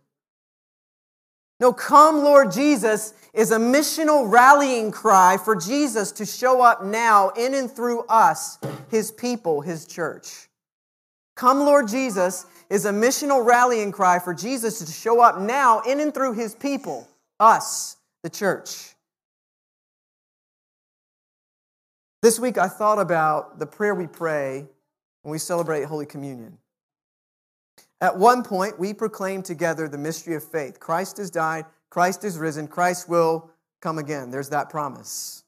No, 1.60 1.72
come, 1.72 2.24
Lord 2.24 2.50
Jesus, 2.50 3.14
is 3.32 3.52
a 3.52 3.58
missional 3.58 4.30
rallying 4.30 4.90
cry 4.90 5.36
for 5.36 5.54
Jesus 5.54 6.10
to 6.12 6.26
show 6.26 6.60
up 6.60 6.84
now 6.84 7.30
in 7.30 7.54
and 7.54 7.70
through 7.70 8.00
us, 8.08 8.58
his 8.90 9.12
people, 9.12 9.60
his 9.60 9.86
church. 9.86 10.48
Come, 11.36 11.60
Lord 11.60 11.88
Jesus, 11.88 12.46
is 12.68 12.86
a 12.86 12.90
missional 12.90 13.44
rallying 13.44 13.92
cry 13.92 14.18
for 14.18 14.34
Jesus 14.34 14.80
to 14.80 14.90
show 14.90 15.20
up 15.20 15.40
now 15.40 15.80
in 15.80 16.00
and 16.00 16.12
through 16.12 16.32
his 16.32 16.54
people, 16.54 17.08
us, 17.38 17.96
the 18.24 18.30
church. 18.30 18.94
This 22.22 22.40
week 22.40 22.58
I 22.58 22.68
thought 22.68 22.98
about 22.98 23.58
the 23.58 23.66
prayer 23.66 23.94
we 23.94 24.06
pray 24.06 24.66
when 25.24 25.32
we 25.32 25.38
celebrate 25.38 25.84
Holy 25.84 26.06
Communion. 26.06 26.58
At 28.00 28.18
one 28.18 28.42
point, 28.42 28.78
we 28.78 28.92
proclaim 28.92 29.42
together 29.42 29.88
the 29.88 29.98
mystery 29.98 30.34
of 30.34 30.44
faith 30.44 30.78
Christ 30.78 31.16
has 31.16 31.30
died, 31.30 31.64
Christ 31.90 32.24
is 32.24 32.38
risen, 32.38 32.68
Christ 32.68 33.08
will 33.08 33.50
come 33.80 33.98
again. 33.98 34.30
There's 34.30 34.50
that 34.50 34.68
promise. 34.68 35.44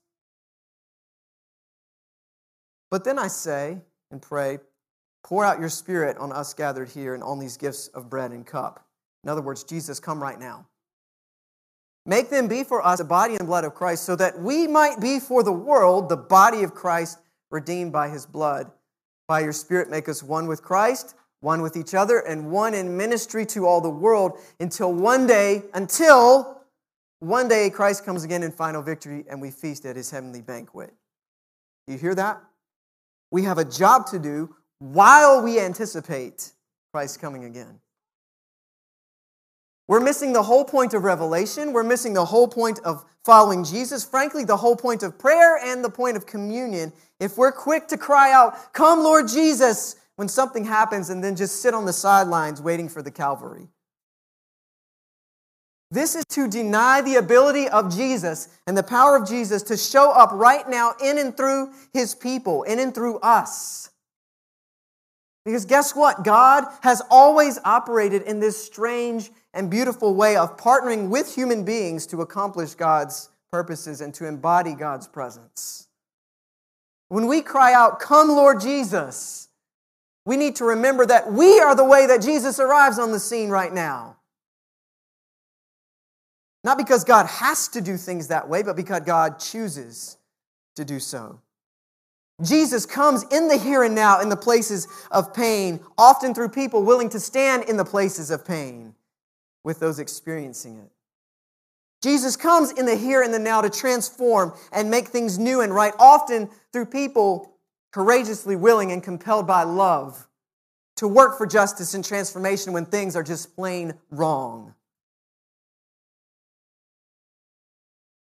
But 2.91 3.05
then 3.05 3.19
I 3.19 3.29
say 3.29 3.79
and 4.11 4.23
pray, 4.23 4.59
pour 5.23 5.45
out 5.45 5.61
your 5.61 5.69
spirit 5.69 6.17
on 6.17 6.33
us 6.33 6.55
gathered 6.55 6.89
here 6.89 7.15
and 7.15 7.23
on 7.23 7.39
these 7.39 7.59
gifts 7.59 7.89
of 7.89 8.09
bread 8.09 8.31
and 8.31 8.47
cup. 8.47 8.87
In 9.25 9.29
other 9.29 9.43
words, 9.43 9.63
Jesus, 9.63 10.01
come 10.01 10.23
right 10.23 10.39
now. 10.39 10.67
Make 12.07 12.31
them 12.31 12.49
be 12.49 12.65
for 12.65 12.87
us 12.87 12.99
the 12.99 13.05
body 13.05 13.35
and 13.35 13.47
blood 13.47 13.65
of 13.65 13.75
Christ, 13.75 14.05
so 14.05 14.17
that 14.17 14.39
we 14.39 14.67
might 14.67 15.01
be 15.01 15.21
for 15.21 15.43
the 15.43 15.53
world 15.53 16.09
the 16.09 16.17
body 16.17 16.63
of 16.63 16.73
Christ, 16.73 17.19
redeemed 17.51 17.93
by 17.93 18.09
his 18.09 18.25
blood. 18.25 18.71
By 19.29 19.41
your 19.41 19.53
Spirit, 19.53 19.91
make 19.91 20.09
us 20.09 20.23
one 20.23 20.47
with 20.47 20.63
Christ, 20.63 21.15
one 21.41 21.63
with 21.63 21.77
each 21.77 21.95
other, 21.95 22.21
and 22.21 22.51
one 22.51 22.75
in 22.75 22.97
ministry 22.97 23.45
to 23.47 23.67
all 23.67 23.81
the 23.81 23.91
world 23.91 24.39
until 24.61 24.93
one 24.93 25.27
day, 25.27 25.63
until 25.75 26.61
one 27.21 27.49
day 27.49 27.71
Christ 27.71 28.05
comes 28.05 28.25
again 28.25 28.43
in 28.43 28.53
final 28.53 28.83
victory 28.83 29.25
and 29.29 29.41
we 29.41 29.51
feast 29.51 29.85
at 29.87 29.97
his 29.97 30.11
heavenly 30.11 30.43
banquet. 30.43 30.93
You 31.87 31.99
hear 31.99 32.15
that? 32.15 32.43
We 33.31 33.43
have 33.45 33.59
a 33.59 33.65
job 33.65 34.07
to 34.09 34.19
do 34.19 34.55
while 34.79 35.43
we 35.43 35.59
anticipate 35.59 36.53
Christ 36.93 37.21
coming 37.21 37.45
again. 37.45 37.81
We're 39.89 40.01
missing 40.01 40.33
the 40.33 40.43
whole 40.43 40.65
point 40.65 40.95
of 40.95 41.05
revelation. 41.05 41.73
We're 41.73 41.85
missing 41.85 42.13
the 42.13 42.25
whole 42.25 42.49
point 42.49 42.81
of 42.81 43.05
following 43.25 43.63
Jesus. 43.63 44.05
Frankly, 44.05 44.45
the 44.45 44.57
whole 44.57 44.77
point 44.77 45.03
of 45.03 45.19
prayer 45.19 45.59
and 45.63 45.85
the 45.85 45.91
point 45.91 46.17
of 46.17 46.27
communion. 46.27 46.93
If 47.21 47.39
we're 47.39 47.53
quick 47.53 47.87
to 47.89 47.97
cry 47.97 48.33
out, 48.33 48.73
Come, 48.73 49.01
Lord 49.01 49.29
Jesus, 49.29 49.97
when 50.17 50.29
something 50.29 50.65
happens, 50.65 51.11
and 51.11 51.23
then 51.23 51.37
just 51.37 51.63
sit 51.63 51.75
on 51.75 51.85
the 51.85 51.93
sidelines 51.93 52.61
waiting 52.61 52.89
for 52.89 53.03
the 53.03 53.11
Calvary. 53.11 53.69
This 55.91 56.17
is 56.17 56.25
to 56.31 56.49
deny 56.49 57.01
the 57.01 57.17
ability 57.17 57.69
of 57.69 57.95
Jesus 57.95 58.49
and 58.67 58.77
the 58.77 58.83
power 58.83 59.15
of 59.17 59.29
Jesus 59.29 59.63
to 59.65 59.77
show 59.77 60.11
up 60.11 60.31
right 60.33 60.69
now 60.69 60.95
in 61.03 61.19
and 61.19 61.37
through 61.37 61.71
his 61.93 62.15
people, 62.15 62.65
in 62.65 62.81
and 62.81 62.93
through 62.93 63.19
us. 63.21 63.91
Because 65.47 65.65
guess 65.65 65.95
what? 65.95 66.25
God 66.25 66.65
has 66.83 67.01
always 67.09 67.61
operated 67.65 68.23
in 68.23 68.41
this 68.41 68.63
strange 68.63 69.31
and 69.55 69.71
beautiful 69.71 70.13
way 70.13 70.37
of 70.37 70.57
partnering 70.57 71.09
with 71.09 71.33
human 71.33 71.65
beings 71.65 72.05
to 72.09 72.21
accomplish 72.21 72.75
God's 72.75 73.31
purposes 73.53 74.01
and 74.01 74.13
to 74.15 74.27
embody 74.27 74.75
God's 74.75 75.07
presence. 75.07 75.87
When 77.11 77.29
we 77.29 77.43
cry 77.43 77.73
out, 77.73 78.01
Come, 78.01 78.27
Lord 78.27 78.61
Jesus, 78.61 79.49
we 80.25 80.37
need 80.37 80.57
to 80.57 80.65
remember 80.65 81.07
that 81.07 81.33
we 81.33 81.61
are 81.61 81.77
the 81.77 81.85
way 81.85 82.07
that 82.07 82.23
Jesus 82.23 82.59
arrives 82.59 82.99
on 82.99 83.13
the 83.13 83.21
scene 83.21 83.49
right 83.49 83.73
now. 83.73 84.17
Not 86.65 86.77
because 86.77 87.05
God 87.05 87.27
has 87.27 87.69
to 87.69 87.81
do 87.81 87.97
things 87.97 88.27
that 88.29 88.49
way, 88.49 88.65
but 88.65 88.75
because 88.75 89.03
God 89.03 89.39
chooses 89.39 90.19
to 90.75 90.85
do 90.85 90.99
so. 90.99 91.41
Jesus 92.43 92.85
comes 92.85 93.25
in 93.33 93.49
the 93.49 93.57
here 93.57 93.83
and 93.83 93.95
now 93.95 94.21
in 94.21 94.29
the 94.29 94.37
places 94.37 94.89
of 95.11 95.33
pain, 95.33 95.81
often 95.97 96.35
through 96.35 96.51
people 96.51 96.83
willing 96.83 97.09
to 97.11 97.21
stand 97.21 97.65
in 97.65 97.77
the 97.77 97.85
places 97.85 98.31
of 98.31 98.45
pain 98.45 98.95
with 99.65 99.81
those 99.81 99.99
experiencing 99.99 100.77
it. 100.77 100.91
Jesus 102.03 102.37
comes 102.37 102.73
in 102.73 102.85
the 102.85 102.95
here 102.95 103.23
and 103.23 103.33
the 103.33 103.39
now 103.39 103.63
to 103.63 103.71
transform 103.71 104.53
and 104.71 104.91
make 104.91 105.09
things 105.09 105.39
new 105.39 105.63
and 105.63 105.75
right, 105.75 105.95
often 105.99 106.51
through 106.73 106.87
people 106.87 107.57
courageously 107.91 108.55
willing 108.55 108.93
and 108.93 109.03
compelled 109.03 109.47
by 109.47 109.63
love 109.63 110.29
to 110.97 111.09
work 111.09 111.39
for 111.39 111.47
justice 111.47 111.95
and 111.95 112.05
transformation 112.05 112.75
when 112.75 112.85
things 112.85 113.17
are 113.17 113.23
just 113.23 113.57
plain 113.57 113.95
wrong. 114.11 114.75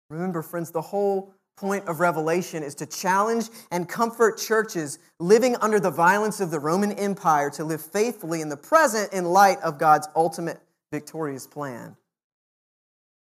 Remember, 0.08 0.42
friends, 0.42 0.70
the 0.70 0.80
whole 0.80 1.34
point 1.56 1.86
of 1.86 2.00
Revelation 2.00 2.62
is 2.62 2.74
to 2.76 2.86
challenge 2.86 3.48
and 3.70 3.88
comfort 3.88 4.38
churches 4.38 4.98
living 5.20 5.56
under 5.56 5.78
the 5.78 5.90
violence 5.90 6.40
of 6.40 6.50
the 6.50 6.58
Roman 6.58 6.92
Empire 6.92 7.50
to 7.50 7.64
live 7.64 7.80
faithfully 7.80 8.40
in 8.40 8.48
the 8.48 8.56
present 8.56 9.12
in 9.12 9.24
light 9.24 9.58
of 9.60 9.78
God's 9.78 10.08
ultimate 10.16 10.60
victorious 10.92 11.46
plan. 11.46 11.96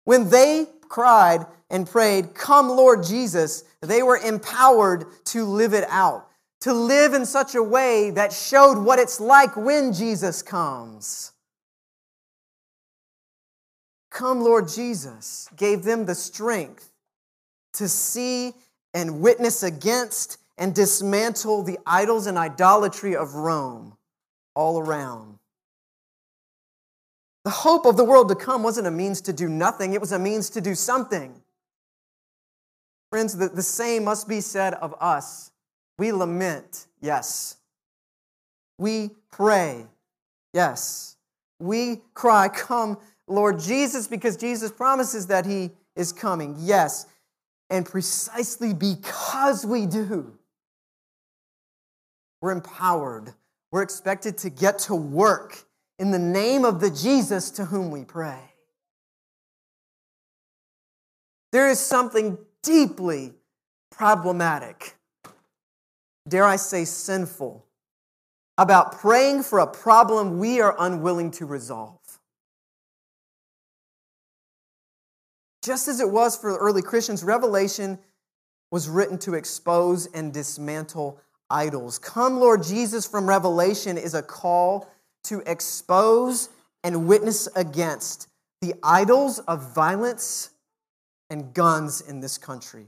When 0.05 0.29
they 0.29 0.67
cried 0.89 1.45
and 1.69 1.87
prayed, 1.87 2.33
Come, 2.33 2.69
Lord 2.69 3.03
Jesus, 3.03 3.63
they 3.81 4.03
were 4.03 4.17
empowered 4.17 5.05
to 5.25 5.45
live 5.45 5.73
it 5.73 5.85
out, 5.89 6.27
to 6.61 6.73
live 6.73 7.13
in 7.13 7.25
such 7.25 7.55
a 7.55 7.63
way 7.63 8.11
that 8.11 8.33
showed 8.33 8.81
what 8.81 8.99
it's 8.99 9.19
like 9.19 9.55
when 9.55 9.93
Jesus 9.93 10.41
comes. 10.41 11.31
Come, 14.09 14.41
Lord 14.41 14.67
Jesus, 14.67 15.49
gave 15.55 15.83
them 15.83 16.05
the 16.05 16.15
strength 16.15 16.90
to 17.73 17.87
see 17.87 18.53
and 18.93 19.21
witness 19.21 19.63
against 19.63 20.37
and 20.57 20.75
dismantle 20.75 21.63
the 21.63 21.79
idols 21.85 22.27
and 22.27 22.37
idolatry 22.37 23.15
of 23.15 23.33
Rome 23.33 23.97
all 24.55 24.79
around. 24.79 25.39
The 27.43 27.49
hope 27.49 27.85
of 27.85 27.97
the 27.97 28.03
world 28.03 28.29
to 28.29 28.35
come 28.35 28.61
wasn't 28.61 28.87
a 28.87 28.91
means 28.91 29.21
to 29.21 29.33
do 29.33 29.49
nothing, 29.49 29.93
it 29.93 30.01
was 30.01 30.11
a 30.11 30.19
means 30.19 30.49
to 30.51 30.61
do 30.61 30.75
something. 30.75 31.41
Friends, 33.09 33.35
the, 33.35 33.49
the 33.49 33.63
same 33.63 34.05
must 34.05 34.27
be 34.27 34.39
said 34.39 34.73
of 34.75 34.95
us. 35.01 35.51
We 35.97 36.11
lament, 36.11 36.87
yes. 37.01 37.57
We 38.77 39.11
pray, 39.31 39.85
yes. 40.53 41.17
We 41.59 42.01
cry, 42.13 42.47
Come, 42.47 42.97
Lord 43.27 43.59
Jesus, 43.59 44.07
because 44.07 44.37
Jesus 44.37 44.71
promises 44.71 45.27
that 45.27 45.45
He 45.45 45.71
is 45.95 46.13
coming, 46.13 46.55
yes. 46.59 47.05
And 47.71 47.85
precisely 47.85 48.73
because 48.73 49.65
we 49.65 49.85
do, 49.85 50.37
we're 52.41 52.51
empowered. 52.51 53.33
We're 53.71 53.81
expected 53.81 54.37
to 54.39 54.49
get 54.49 54.79
to 54.79 54.95
work 54.95 55.63
in 55.97 56.11
the 56.11 56.19
name 56.19 56.65
of 56.65 56.81
the 56.81 56.91
Jesus 56.91 57.49
to 57.51 57.65
whom 57.65 57.89
we 57.89 58.03
pray. 58.03 58.39
There 61.53 61.69
is 61.69 61.79
something 61.79 62.37
deeply 62.61 63.33
problematic, 63.89 64.95
dare 66.27 66.45
I 66.45 66.57
say 66.57 66.83
sinful, 66.83 67.65
about 68.57 68.99
praying 68.99 69.43
for 69.43 69.59
a 69.59 69.67
problem 69.67 70.39
we 70.39 70.59
are 70.59 70.75
unwilling 70.77 71.31
to 71.31 71.45
resolve. 71.45 72.00
Just 75.63 75.87
as 75.87 75.99
it 75.99 76.09
was 76.09 76.35
for 76.35 76.51
the 76.51 76.57
early 76.57 76.81
Christians, 76.81 77.23
Revelation 77.23 77.99
was 78.71 78.89
written 78.89 79.17
to 79.19 79.35
expose 79.35 80.07
and 80.07 80.33
dismantle 80.33 81.19
idols. 81.49 81.99
Come, 81.99 82.39
Lord 82.39 82.63
Jesus, 82.63 83.05
from 83.05 83.27
Revelation 83.27 83.97
is 83.97 84.13
a 84.13 84.23
call 84.23 84.89
to 85.25 85.43
expose 85.45 86.49
and 86.83 87.07
witness 87.07 87.47
against 87.55 88.27
the 88.61 88.73
idols 88.81 89.39
of 89.39 89.73
violence 89.73 90.49
and 91.29 91.53
guns 91.53 92.01
in 92.01 92.21
this 92.21 92.37
country. 92.37 92.87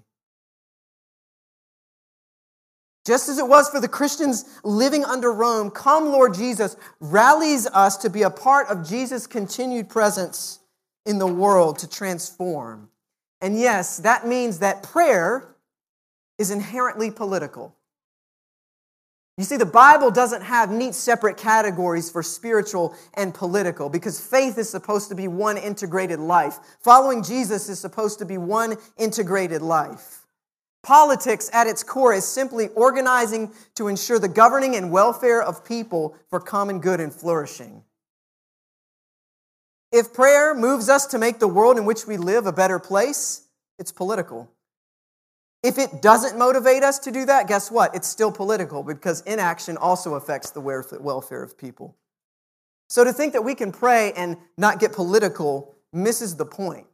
Just 3.06 3.28
as 3.28 3.38
it 3.38 3.48
was 3.48 3.70
for 3.70 3.82
the 3.82 3.88
Christians 3.88 4.46
living 4.64 5.04
under 5.04 5.32
Rome, 5.32 5.70
come, 5.70 6.06
Lord 6.06 6.34
Jesus, 6.34 6.78
rallies 7.02 7.68
us 7.68 7.98
to 7.98 8.10
be 8.10 8.24
a 8.24 8.30
part 8.30 8.68
of 8.70 8.88
Jesus' 8.88 9.28
continued 9.28 9.90
presence 9.90 10.60
in 11.06 11.20
the 11.20 11.28
world 11.28 11.80
to 11.80 11.90
transform. 11.90 12.90
And 13.42 13.60
yes, 13.60 13.98
that 13.98 14.28
means 14.28 14.60
that 14.60 14.84
prayer 14.84 15.56
is 16.38 16.52
inherently 16.52 17.12
political. 17.12 17.76
You 19.38 19.44
see, 19.44 19.58
the 19.58 19.66
Bible 19.66 20.12
doesn't 20.12 20.44
have 20.44 20.72
neat 20.72 20.94
separate 20.94 21.38
categories 21.38 22.12
for 22.12 22.22
spiritual 22.22 22.96
and 23.16 23.34
political 23.34 23.90
because 23.90 24.20
faith 24.20 24.60
is 24.60 24.70
supposed 24.70 25.10
to 25.10 25.16
be 25.16 25.28
one 25.28 25.58
integrated 25.58 26.20
life. 26.20 26.60
Following 26.82 27.24
Jesus 27.24 27.68
is 27.68 27.80
supposed 27.80 28.20
to 28.20 28.26
be 28.26 28.38
one 28.38 28.78
integrated 28.98 29.64
life. 29.64 30.20
Politics, 30.84 31.50
at 31.52 31.66
its 31.66 31.82
core, 31.82 32.14
is 32.14 32.28
simply 32.28 32.68
organizing 32.70 33.52
to 33.76 33.88
ensure 33.88 34.20
the 34.20 34.28
governing 34.28 34.76
and 34.76 34.92
welfare 34.92 35.42
of 35.42 35.66
people 35.66 36.16
for 36.30 36.40
common 36.40 36.80
good 36.80 37.00
and 37.00 37.12
flourishing. 37.12 37.84
If 39.94 40.12
prayer 40.12 40.56
moves 40.56 40.90
us 40.90 41.06
to 41.08 41.20
make 41.20 41.38
the 41.38 41.48
world 41.48 41.78
in 41.78 41.86
which 41.86 42.08
we 42.08 42.18
live 42.18 42.48
a 42.48 42.52
better 42.52 42.80
place, 42.80 43.48
it's 43.78 43.92
political. 43.92 44.50
If 45.62 45.78
it 45.78 46.02
doesn't 46.02 46.38
motivate 46.38 46.82
us 46.82 46.98
to 47.00 47.12
do 47.12 47.26
that, 47.26 47.48
guess 47.48 47.70
what? 47.70 47.96
It's 47.96 48.08
still 48.08 48.32
political 48.32 48.82
because 48.82 49.22
inaction 49.22 49.78
also 49.78 50.16
affects 50.16 50.50
the 50.50 50.60
welfare 50.60 51.44
of 51.44 51.58
people. 51.60 51.96
So 52.90 53.04
to 53.04 53.14
think 53.14 53.34
that 53.34 53.44
we 53.44 53.54
can 53.54 53.72
pray 53.72 54.14
and 54.14 54.38
not 54.58 54.80
get 54.80 54.94
political 54.94 55.76
misses 55.94 56.36
the 56.38 56.46
point. 56.46 56.88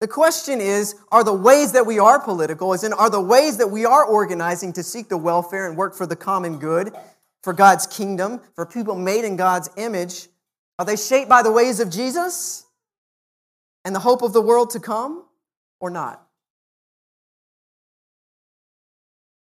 The 0.00 0.08
question 0.08 0.60
is 0.60 0.94
are 1.10 1.24
the 1.24 1.32
ways 1.32 1.72
that 1.72 1.86
we 1.86 1.98
are 1.98 2.20
political, 2.20 2.74
as 2.74 2.84
in, 2.84 2.92
are 2.92 3.10
the 3.10 3.20
ways 3.20 3.56
that 3.56 3.70
we 3.70 3.86
are 3.86 4.04
organizing 4.04 4.74
to 4.74 4.82
seek 4.82 5.08
the 5.08 5.16
welfare 5.16 5.66
and 5.66 5.76
work 5.76 5.94
for 5.94 6.06
the 6.06 6.16
common 6.16 6.58
good, 6.58 6.92
for 7.42 7.54
God's 7.54 7.86
kingdom, 7.86 8.42
for 8.54 8.66
people 8.66 8.94
made 8.94 9.24
in 9.24 9.36
God's 9.36 9.70
image, 9.78 10.28
are 10.80 10.86
they 10.86 10.96
shaped 10.96 11.28
by 11.28 11.42
the 11.42 11.52
ways 11.52 11.78
of 11.78 11.90
Jesus 11.90 12.64
and 13.84 13.94
the 13.94 14.00
hope 14.00 14.22
of 14.22 14.32
the 14.32 14.40
world 14.40 14.70
to 14.70 14.80
come 14.80 15.26
or 15.78 15.90
not? 15.90 16.26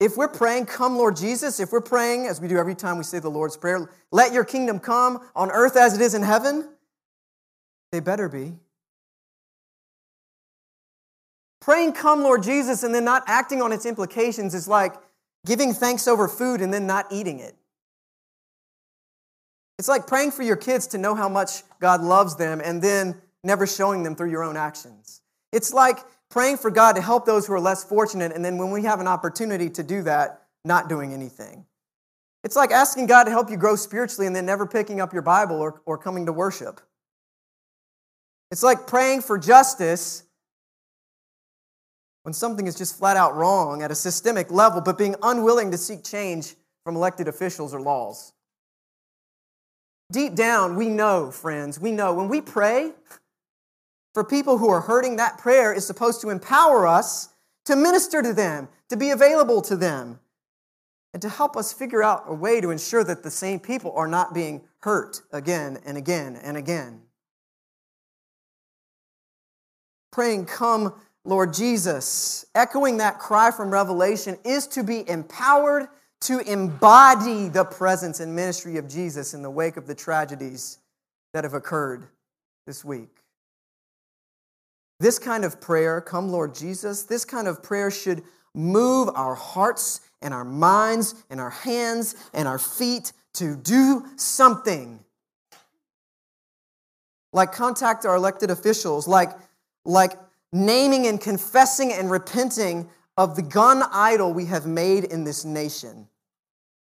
If 0.02 0.18
we're 0.18 0.28
praying, 0.28 0.66
Come, 0.66 0.98
Lord 0.98 1.16
Jesus, 1.16 1.62
if 1.62 1.72
we're 1.72 1.80
praying, 1.80 2.28
as 2.28 2.42
we 2.42 2.50
do 2.50 2.58
every 2.58 2.76
time 2.76 2.98
we 2.98 3.06
say 3.06 3.20
the 3.20 3.30
Lord's 3.30 3.56
Prayer, 3.56 3.90
let 4.12 4.34
your 4.34 4.44
kingdom 4.44 4.80
come 4.80 5.20
on 5.34 5.50
earth 5.50 5.78
as 5.78 5.96
it 5.96 6.02
is 6.02 6.14
in 6.14 6.24
heaven, 6.24 6.68
they 7.94 8.02
better 8.02 8.28
be. 8.28 8.52
Praying, 11.62 11.94
Come, 11.94 12.22
Lord 12.22 12.44
Jesus, 12.44 12.84
and 12.84 12.94
then 12.94 13.06
not 13.06 13.24
acting 13.28 13.62
on 13.62 13.72
its 13.72 13.86
implications 13.86 14.54
is 14.54 14.68
like 14.68 14.94
giving 15.46 15.74
thanks 15.74 16.06
over 16.06 16.28
food 16.28 16.60
and 16.60 16.74
then 16.74 16.86
not 16.86 17.08
eating 17.14 17.40
it. 17.40 17.56
It's 19.80 19.88
like 19.88 20.08
praying 20.08 20.32
for 20.32 20.44
your 20.44 20.58
kids 20.58 20.88
to 20.88 20.98
know 20.98 21.16
how 21.16 21.30
much 21.30 21.64
God 21.80 22.02
loves 22.02 22.36
them 22.36 22.62
and 22.62 22.82
then 22.82 23.16
never 23.46 23.66
showing 23.66 24.04
them 24.04 24.14
through 24.14 24.30
your 24.30 24.44
own 24.44 24.58
actions. 24.58 25.22
It's 25.54 25.74
like 25.74 26.00
praying 26.30 26.58
for 26.58 26.70
God 26.70 26.98
to 26.98 27.02
help 27.02 27.26
those 27.26 27.48
who 27.48 27.54
are 27.54 27.62
less 27.62 27.84
fortunate, 27.86 28.34
and 28.34 28.44
then 28.44 28.58
when 28.58 28.72
we 28.72 28.84
have 28.84 29.00
an 29.00 29.08
opportunity 29.08 29.70
to 29.70 29.82
do 29.82 30.04
that, 30.04 30.44
not 30.66 30.90
doing 30.90 31.14
anything. 31.14 31.66
It's 32.44 32.58
like 32.58 32.72
asking 32.72 33.08
God 33.08 33.24
to 33.24 33.32
help 33.32 33.50
you 33.50 33.56
grow 33.56 33.78
spiritually 33.78 34.28
and 34.28 34.36
then 34.36 34.46
never 34.46 34.68
picking 34.68 35.00
up 35.00 35.14
your 35.14 35.22
Bible 35.22 35.62
or, 35.62 35.82
or 35.86 35.98
coming 35.98 36.26
to 36.26 36.34
worship. 36.34 36.82
It's 38.52 38.64
like 38.64 38.86
praying 38.86 39.22
for 39.22 39.38
justice 39.38 40.24
when 42.24 42.34
something 42.34 42.68
is 42.68 42.76
just 42.76 42.98
flat 42.98 43.16
out 43.16 43.34
wrong 43.36 43.82
at 43.82 43.92
a 43.92 43.96
systemic 43.96 44.52
level, 44.52 44.82
but 44.82 44.98
being 44.98 45.16
unwilling 45.24 45.72
to 45.72 45.78
seek 45.78 46.04
change 46.04 46.56
from 46.84 46.98
elected 46.98 47.30
officials 47.30 47.74
or 47.74 47.80
laws. 47.80 48.34
Deep 50.12 50.34
down, 50.36 50.76
we 50.76 50.88
know, 50.90 51.30
friends, 51.30 51.80
we 51.80 51.92
know 51.92 52.14
when 52.14 52.28
we 52.28 52.42
pray 52.42 52.92
for 54.14 54.24
people 54.24 54.58
who 54.58 54.70
are 54.70 54.82
hurting, 54.82 55.18
that 55.18 55.38
prayer 55.38 55.72
is 55.72 55.86
supposed 55.86 56.20
to 56.22 56.30
empower 56.30 56.88
us 56.88 57.30
to 57.66 57.76
minister 57.76 58.22
to 58.24 58.34
them, 58.34 58.68
to 58.90 58.98
be 58.98 59.12
available 59.12 59.62
to 59.62 59.76
them, 59.76 60.20
and 61.14 61.22
to 61.22 61.30
help 61.30 61.56
us 61.56 61.72
figure 61.72 62.02
out 62.02 62.24
a 62.28 62.34
way 62.34 62.60
to 62.60 62.72
ensure 62.72 63.04
that 63.04 63.22
the 63.22 63.30
same 63.30 63.60
people 63.60 63.92
are 63.96 64.08
not 64.08 64.34
being 64.34 64.62
hurt 64.80 65.22
again 65.32 65.78
and 65.86 65.98
again 65.98 66.36
and 66.38 66.58
again. 66.58 67.02
Praying, 70.12 70.46
Come, 70.46 70.94
Lord 71.24 71.54
Jesus, 71.54 72.46
echoing 72.56 72.98
that 72.98 73.20
cry 73.20 73.52
from 73.52 73.70
Revelation, 73.70 74.38
is 74.44 74.66
to 74.68 74.84
be 74.84 75.08
empowered 75.08 75.88
to 76.22 76.40
embody 76.40 77.48
the 77.48 77.64
presence 77.64 78.20
and 78.20 78.36
ministry 78.36 78.78
of 78.78 78.88
Jesus 78.88 79.34
in 79.34 79.42
the 79.42 79.50
wake 79.50 79.78
of 79.78 79.88
the 79.88 79.96
tragedies 79.96 80.80
that 81.34 81.44
have 81.44 81.54
occurred 81.54 82.08
this 82.68 82.84
week. 82.84 83.10
This 85.00 85.18
kind 85.18 85.46
of 85.46 85.62
prayer, 85.62 86.02
come 86.02 86.30
Lord 86.30 86.54
Jesus, 86.54 87.04
this 87.04 87.24
kind 87.24 87.48
of 87.48 87.64
prayer 87.64 87.90
should 87.90 88.22
move 88.54 89.10
our 89.16 89.36
hearts 89.36 90.02
and 90.22 90.34
our 90.34 90.44
minds 90.44 91.16
and 91.30 91.40
our 91.40 91.50
hands 91.50 92.16
and 92.34 92.48
our 92.48 92.60
feet 92.60 93.14
to 93.36 93.56
do 93.56 94.06
something. 94.18 95.00
Like 97.32 97.54
contact 97.54 98.06
our 98.06 98.16
elected 98.16 98.50
officials, 98.50 99.08
like 99.08 99.32
like 99.86 100.14
naming 100.52 101.08
and 101.08 101.22
confessing 101.22 101.94
and 101.94 102.10
repenting 102.10 102.90
of 103.20 103.36
the 103.36 103.42
gun 103.42 103.84
idol 103.92 104.34
we 104.34 104.46
have 104.46 104.66
made 104.66 105.04
in 105.04 105.26
this 105.26 105.44
nation. 105.44 106.08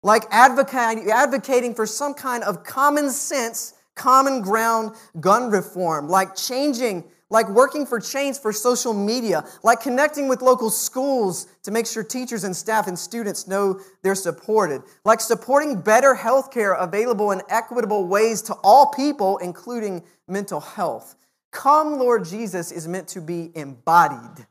Like 0.02 0.24
advocating, 0.32 1.74
for 1.74 1.86
some 1.86 2.12
kind 2.12 2.42
of 2.42 2.64
common 2.64 3.08
sense, 3.10 3.74
common 3.94 4.42
ground 4.42 4.96
gun 5.20 5.48
reform, 5.48 6.08
like 6.08 6.34
changing 6.34 7.04
like 7.30 7.48
working 7.48 7.86
for 7.86 7.98
change 7.98 8.38
for 8.38 8.52
social 8.52 8.92
media, 8.92 9.44
like 9.62 9.80
connecting 9.80 10.28
with 10.28 10.42
local 10.42 10.70
schools 10.70 11.46
to 11.62 11.70
make 11.70 11.86
sure 11.86 12.04
teachers 12.04 12.44
and 12.44 12.54
staff 12.54 12.86
and 12.86 12.98
students 12.98 13.48
know 13.48 13.80
they're 14.02 14.14
supported, 14.14 14.82
like 15.04 15.20
supporting 15.20 15.80
better 15.80 16.14
health 16.14 16.52
care 16.52 16.74
available 16.74 17.32
in 17.32 17.40
equitable 17.48 18.06
ways 18.06 18.42
to 18.42 18.54
all 18.62 18.92
people, 18.92 19.38
including 19.38 20.02
mental 20.28 20.60
health. 20.60 21.16
Come, 21.50 21.98
Lord 21.98 22.24
Jesus, 22.24 22.70
is 22.70 22.86
meant 22.86 23.08
to 23.08 23.20
be 23.20 23.50
embodied 23.54 24.46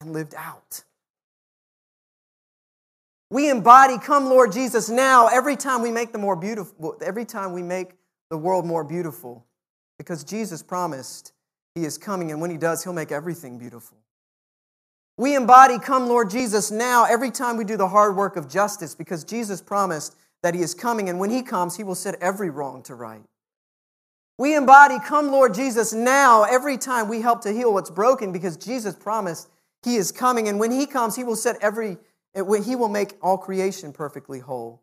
and 0.00 0.12
lived 0.12 0.34
out. 0.36 0.84
We 3.30 3.50
embody, 3.50 3.98
come, 3.98 4.26
Lord 4.26 4.52
Jesus, 4.52 4.88
now 4.88 5.28
every 5.28 5.56
time 5.56 5.82
we 5.82 5.90
make 5.90 6.12
the 6.12 6.18
more 6.18 6.36
beautiful, 6.36 6.96
every 7.04 7.24
time 7.24 7.52
we 7.52 7.62
make 7.62 7.92
the 8.30 8.38
world 8.38 8.64
more 8.64 8.84
beautiful, 8.84 9.44
because 9.98 10.24
Jesus 10.24 10.62
promised 10.62 11.32
he 11.78 11.84
is 11.84 11.96
coming, 11.96 12.32
and 12.32 12.40
when 12.40 12.50
He 12.50 12.56
does, 12.56 12.82
He'll 12.82 12.92
make 12.92 13.12
everything 13.12 13.56
beautiful. 13.56 13.98
We 15.16 15.36
embody, 15.36 15.78
Come, 15.78 16.08
Lord 16.08 16.28
Jesus, 16.28 16.72
now 16.72 17.04
every 17.04 17.30
time 17.30 17.56
we 17.56 17.64
do 17.64 17.76
the 17.76 17.88
hard 17.88 18.16
work 18.16 18.36
of 18.36 18.48
justice 18.48 18.96
because 18.96 19.22
Jesus 19.22 19.62
promised 19.62 20.16
that 20.42 20.56
He 20.56 20.60
is 20.60 20.74
coming, 20.74 21.08
and 21.08 21.20
when 21.20 21.30
He 21.30 21.42
comes, 21.42 21.76
He 21.76 21.84
will 21.84 21.94
set 21.94 22.16
every 22.20 22.50
wrong 22.50 22.82
to 22.84 22.96
right. 22.96 23.22
We 24.38 24.56
embody, 24.56 24.98
Come, 24.98 25.28
Lord 25.28 25.54
Jesus, 25.54 25.92
now 25.92 26.42
every 26.42 26.76
time 26.76 27.08
we 27.08 27.20
help 27.20 27.42
to 27.42 27.52
heal 27.52 27.72
what's 27.72 27.90
broken 27.90 28.32
because 28.32 28.56
Jesus 28.56 28.96
promised 28.96 29.48
He 29.84 29.94
is 29.94 30.10
coming, 30.10 30.48
and 30.48 30.58
when 30.58 30.72
He 30.72 30.84
comes, 30.84 31.14
He 31.14 31.22
will 31.22 31.36
set 31.36 31.58
every, 31.62 31.96
He 32.44 32.76
will 32.76 32.88
make 32.88 33.16
all 33.22 33.38
creation 33.38 33.92
perfectly 33.92 34.40
whole. 34.40 34.82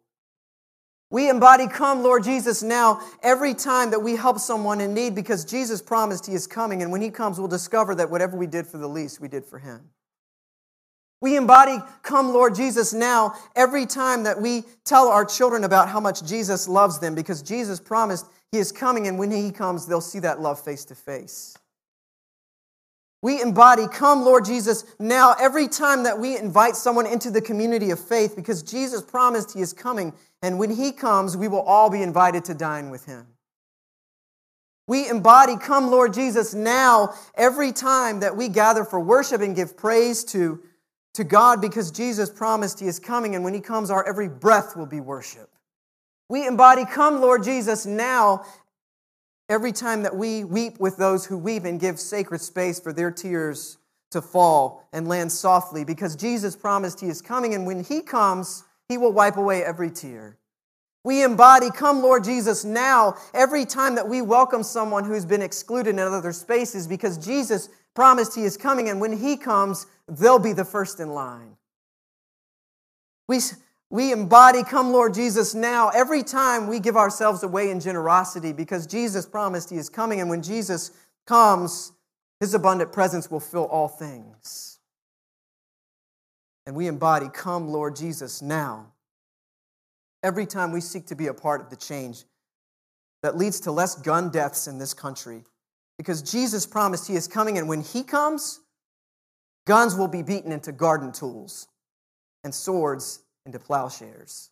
We 1.11 1.29
embody, 1.29 1.67
Come, 1.67 2.01
Lord 2.01 2.23
Jesus, 2.23 2.63
now 2.63 2.99
every 3.21 3.53
time 3.53 3.91
that 3.91 4.01
we 4.01 4.15
help 4.15 4.39
someone 4.39 4.81
in 4.81 4.93
need 4.93 5.15
because 5.15 5.45
Jesus 5.45 5.81
promised 5.81 6.25
He 6.25 6.33
is 6.33 6.47
coming. 6.47 6.81
And 6.81 6.91
when 6.91 7.01
He 7.01 7.09
comes, 7.09 7.39
we'll 7.39 7.47
discover 7.47 7.95
that 7.95 8.09
whatever 8.09 8.35
we 8.35 8.47
did 8.47 8.67
for 8.67 8.77
the 8.77 8.87
least, 8.87 9.21
we 9.21 9.27
did 9.27 9.45
for 9.45 9.59
Him. 9.59 9.89
We 11.21 11.37
embody, 11.37 11.77
Come, 12.01 12.33
Lord 12.33 12.55
Jesus, 12.55 12.93
now 12.93 13.33
every 13.55 13.85
time 13.85 14.23
that 14.23 14.41
we 14.41 14.63
tell 14.83 15.07
our 15.07 15.25
children 15.25 15.63
about 15.63 15.89
how 15.89 15.99
much 15.99 16.23
Jesus 16.25 16.67
loves 16.67 16.99
them 16.99 17.15
because 17.15 17.41
Jesus 17.41 17.79
promised 17.79 18.25
He 18.51 18.57
is 18.57 18.71
coming. 18.71 19.07
And 19.07 19.17
when 19.17 19.31
He 19.31 19.51
comes, 19.51 19.85
they'll 19.85 20.01
see 20.01 20.19
that 20.19 20.41
love 20.41 20.59
face 20.59 20.85
to 20.85 20.95
face. 20.95 21.55
We 23.25 23.41
embody, 23.41 23.87
Come, 23.87 24.23
Lord 24.23 24.45
Jesus, 24.45 24.85
now 24.99 25.33
every 25.39 25.67
time 25.67 26.03
that 26.03 26.19
we 26.19 26.37
invite 26.37 26.75
someone 26.75 27.07
into 27.07 27.31
the 27.31 27.41
community 27.41 27.89
of 27.89 27.99
faith 27.99 28.35
because 28.35 28.61
Jesus 28.61 29.01
promised 29.01 29.55
He 29.55 29.61
is 29.61 29.73
coming. 29.73 30.13
And 30.43 30.59
when 30.59 30.69
He 30.69 30.91
comes, 30.91 31.35
we 31.35 31.47
will 31.47 31.63
all 31.63 31.89
be 31.89 32.03
invited 32.03 32.45
to 32.45 32.53
dine 32.53 32.91
with 32.91 33.05
Him. 33.05 33.25
We 34.87 35.09
embody, 35.09 35.57
Come, 35.57 35.89
Lord 35.89 36.13
Jesus, 36.13 36.53
now 36.53 37.15
every 37.33 37.71
time 37.71 38.19
that 38.19 38.37
we 38.37 38.47
gather 38.47 38.85
for 38.85 38.99
worship 38.99 39.41
and 39.41 39.55
give 39.55 39.75
praise 39.75 40.23
to, 40.25 40.61
to 41.15 41.23
God 41.23 41.61
because 41.61 41.89
Jesus 41.89 42.29
promised 42.29 42.79
He 42.79 42.85
is 42.85 42.99
coming. 42.99 43.33
And 43.33 43.43
when 43.43 43.55
He 43.55 43.59
comes, 43.59 43.89
our 43.89 44.07
every 44.07 44.29
breath 44.29 44.77
will 44.77 44.85
be 44.85 44.99
worship. 44.99 45.49
We 46.29 46.45
embody, 46.45 46.85
Come, 46.85 47.21
Lord 47.21 47.43
Jesus, 47.43 47.87
now 47.87 48.45
Every 49.47 49.71
time 49.71 50.03
that 50.03 50.15
we 50.15 50.43
weep 50.43 50.79
with 50.79 50.97
those 50.97 51.25
who 51.25 51.37
weep 51.37 51.65
and 51.65 51.79
give 51.79 51.99
sacred 51.99 52.41
space 52.41 52.79
for 52.79 52.91
their 52.91 53.11
tears 53.11 53.77
to 54.11 54.21
fall 54.21 54.87
and 54.91 55.07
land 55.07 55.31
softly, 55.31 55.83
because 55.83 56.15
Jesus 56.15 56.55
promised 56.55 56.99
He 56.99 57.07
is 57.07 57.21
coming, 57.21 57.53
and 57.53 57.65
when 57.65 57.83
He 57.83 58.01
comes, 58.01 58.63
He 58.89 58.97
will 58.97 59.11
wipe 59.11 59.37
away 59.37 59.63
every 59.63 59.91
tear. 59.91 60.37
We 61.03 61.23
embody, 61.23 61.69
Come, 61.69 62.01
Lord 62.01 62.23
Jesus, 62.23 62.65
now, 62.65 63.15
every 63.35 63.65
time 63.65 63.93
that 63.95 64.09
we 64.09 64.23
welcome 64.23 64.63
someone 64.63 65.03
who's 65.03 65.25
been 65.25 65.43
excluded 65.43 65.91
in 65.91 65.99
other 65.99 66.31
spaces, 66.31 66.87
because 66.87 67.17
Jesus 67.17 67.69
promised 67.93 68.35
He 68.35 68.43
is 68.43 68.57
coming, 68.57 68.89
and 68.89 68.99
when 68.99 69.15
He 69.15 69.37
comes, 69.37 69.85
they'll 70.07 70.39
be 70.39 70.53
the 70.53 70.65
first 70.65 70.99
in 70.99 71.09
line. 71.09 71.57
We, 73.27 73.39
we 73.89 74.11
embody, 74.11 74.63
Come, 74.63 74.91
Lord 74.91 75.13
Jesus, 75.13 75.53
now 75.53 75.89
every 75.89 76.23
time 76.23 76.67
we 76.67 76.79
give 76.79 76.97
ourselves 76.97 77.43
away 77.43 77.69
in 77.69 77.79
generosity 77.79 78.51
because 78.51 78.87
Jesus 78.87 79.25
promised 79.25 79.69
He 79.69 79.77
is 79.77 79.89
coming, 79.89 80.19
and 80.19 80.29
when 80.29 80.41
Jesus 80.41 80.91
comes, 81.27 81.91
His 82.39 82.53
abundant 82.53 82.91
presence 82.91 83.29
will 83.29 83.39
fill 83.39 83.65
all 83.65 83.87
things. 83.87 84.79
And 86.65 86.75
we 86.75 86.87
embody, 86.87 87.29
Come, 87.29 87.69
Lord 87.69 87.95
Jesus, 87.95 88.41
now. 88.41 88.87
Every 90.23 90.47
time 90.47 90.71
we 90.71 90.81
seek 90.81 91.05
to 91.07 91.15
be 91.15 91.27
a 91.27 91.33
part 91.33 91.61
of 91.61 91.69
the 91.69 91.75
change 91.75 92.23
that 93.21 93.37
leads 93.37 93.59
to 93.61 93.71
less 93.71 93.93
gun 93.93 94.31
deaths 94.31 94.67
in 94.67 94.79
this 94.79 94.95
country, 94.95 95.43
because 95.99 96.23
Jesus 96.23 96.65
promised 96.65 97.07
He 97.07 97.15
is 97.15 97.27
coming, 97.27 97.59
and 97.59 97.69
when 97.69 97.81
He 97.81 98.01
comes, 98.01 98.61
guns 99.67 99.95
will 99.95 100.07
be 100.07 100.23
beaten 100.23 100.51
into 100.51 100.71
garden 100.71 101.11
tools 101.11 101.67
and 102.43 102.53
swords 102.53 103.19
into 103.45 103.59
plowshares. 103.59 104.49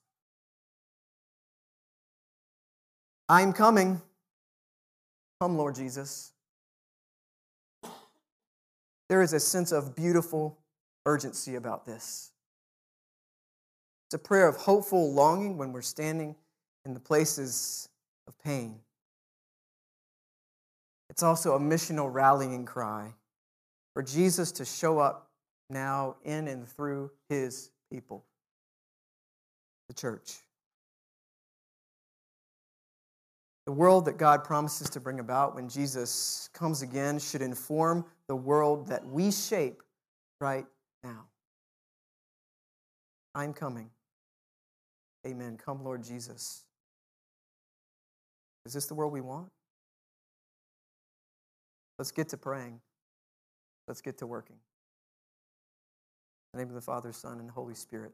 I'm 3.28 3.54
coming. 3.54 4.02
Come, 5.42 5.58
Lord 5.58 5.76
Jesus. 5.76 6.32
There 9.10 9.22
is 9.22 9.34
a 9.34 9.40
sense 9.40 9.72
of 9.72 9.96
beautiful 9.96 10.58
urgency 11.06 11.56
about 11.56 11.86
this. 11.86 12.32
It's 14.08 14.16
a 14.16 14.20
prayer 14.20 14.48
of 14.48 14.56
hopeful 14.56 15.12
longing 15.14 15.58
when 15.58 15.72
we're 15.72 15.82
standing 15.82 16.36
in 16.86 16.94
the 16.94 17.00
places 17.00 17.90
of 18.28 18.38
pain. 18.44 18.80
It's 21.10 21.24
also 21.24 21.56
a 21.56 21.60
missional 21.60 22.12
rallying 22.12 22.66
cry 22.66 23.14
for 23.94 24.04
Jesus 24.04 24.52
to 24.54 24.66
show 24.66 25.00
up 25.00 25.30
now 25.70 26.16
in 26.24 26.48
and 26.48 26.68
through 26.68 27.12
his 27.30 27.72
people 27.92 28.26
the 29.94 30.02
church. 30.02 30.40
The 33.66 33.72
world 33.72 34.06
that 34.06 34.18
God 34.18 34.44
promises 34.44 34.90
to 34.92 35.00
bring 35.00 35.20
about 35.20 35.56
when 35.56 35.70
Jesus 35.70 36.50
comes 36.54 36.82
again 36.82 37.18
should 37.18 37.42
inform 37.42 38.06
the 38.28 38.36
world 38.36 38.88
that 38.88 39.06
we 39.06 39.32
shape 39.32 39.82
right 40.42 40.66
now. 41.04 41.26
I'm 43.34 43.54
coming. 43.54 43.90
Amen. 45.26 45.58
Come, 45.64 45.84
Lord 45.84 46.04
Jesus. 46.04 46.66
Is 48.66 48.74
this 48.74 48.86
the 48.86 48.94
world 48.94 49.14
we 49.14 49.22
want? 49.22 49.50
Let's 51.98 52.12
get 52.12 52.30
to 52.30 52.38
praying. 52.38 52.82
Let's 53.88 54.02
get 54.02 54.18
to 54.18 54.28
working. 54.28 54.58
In 56.54 56.60
the 56.60 56.66
name 56.66 56.70
of 56.70 56.76
the 56.76 56.82
Father, 56.82 57.14
Son, 57.14 57.40
and 57.40 57.50
Holy 57.50 57.76
Spirit. 57.76 58.12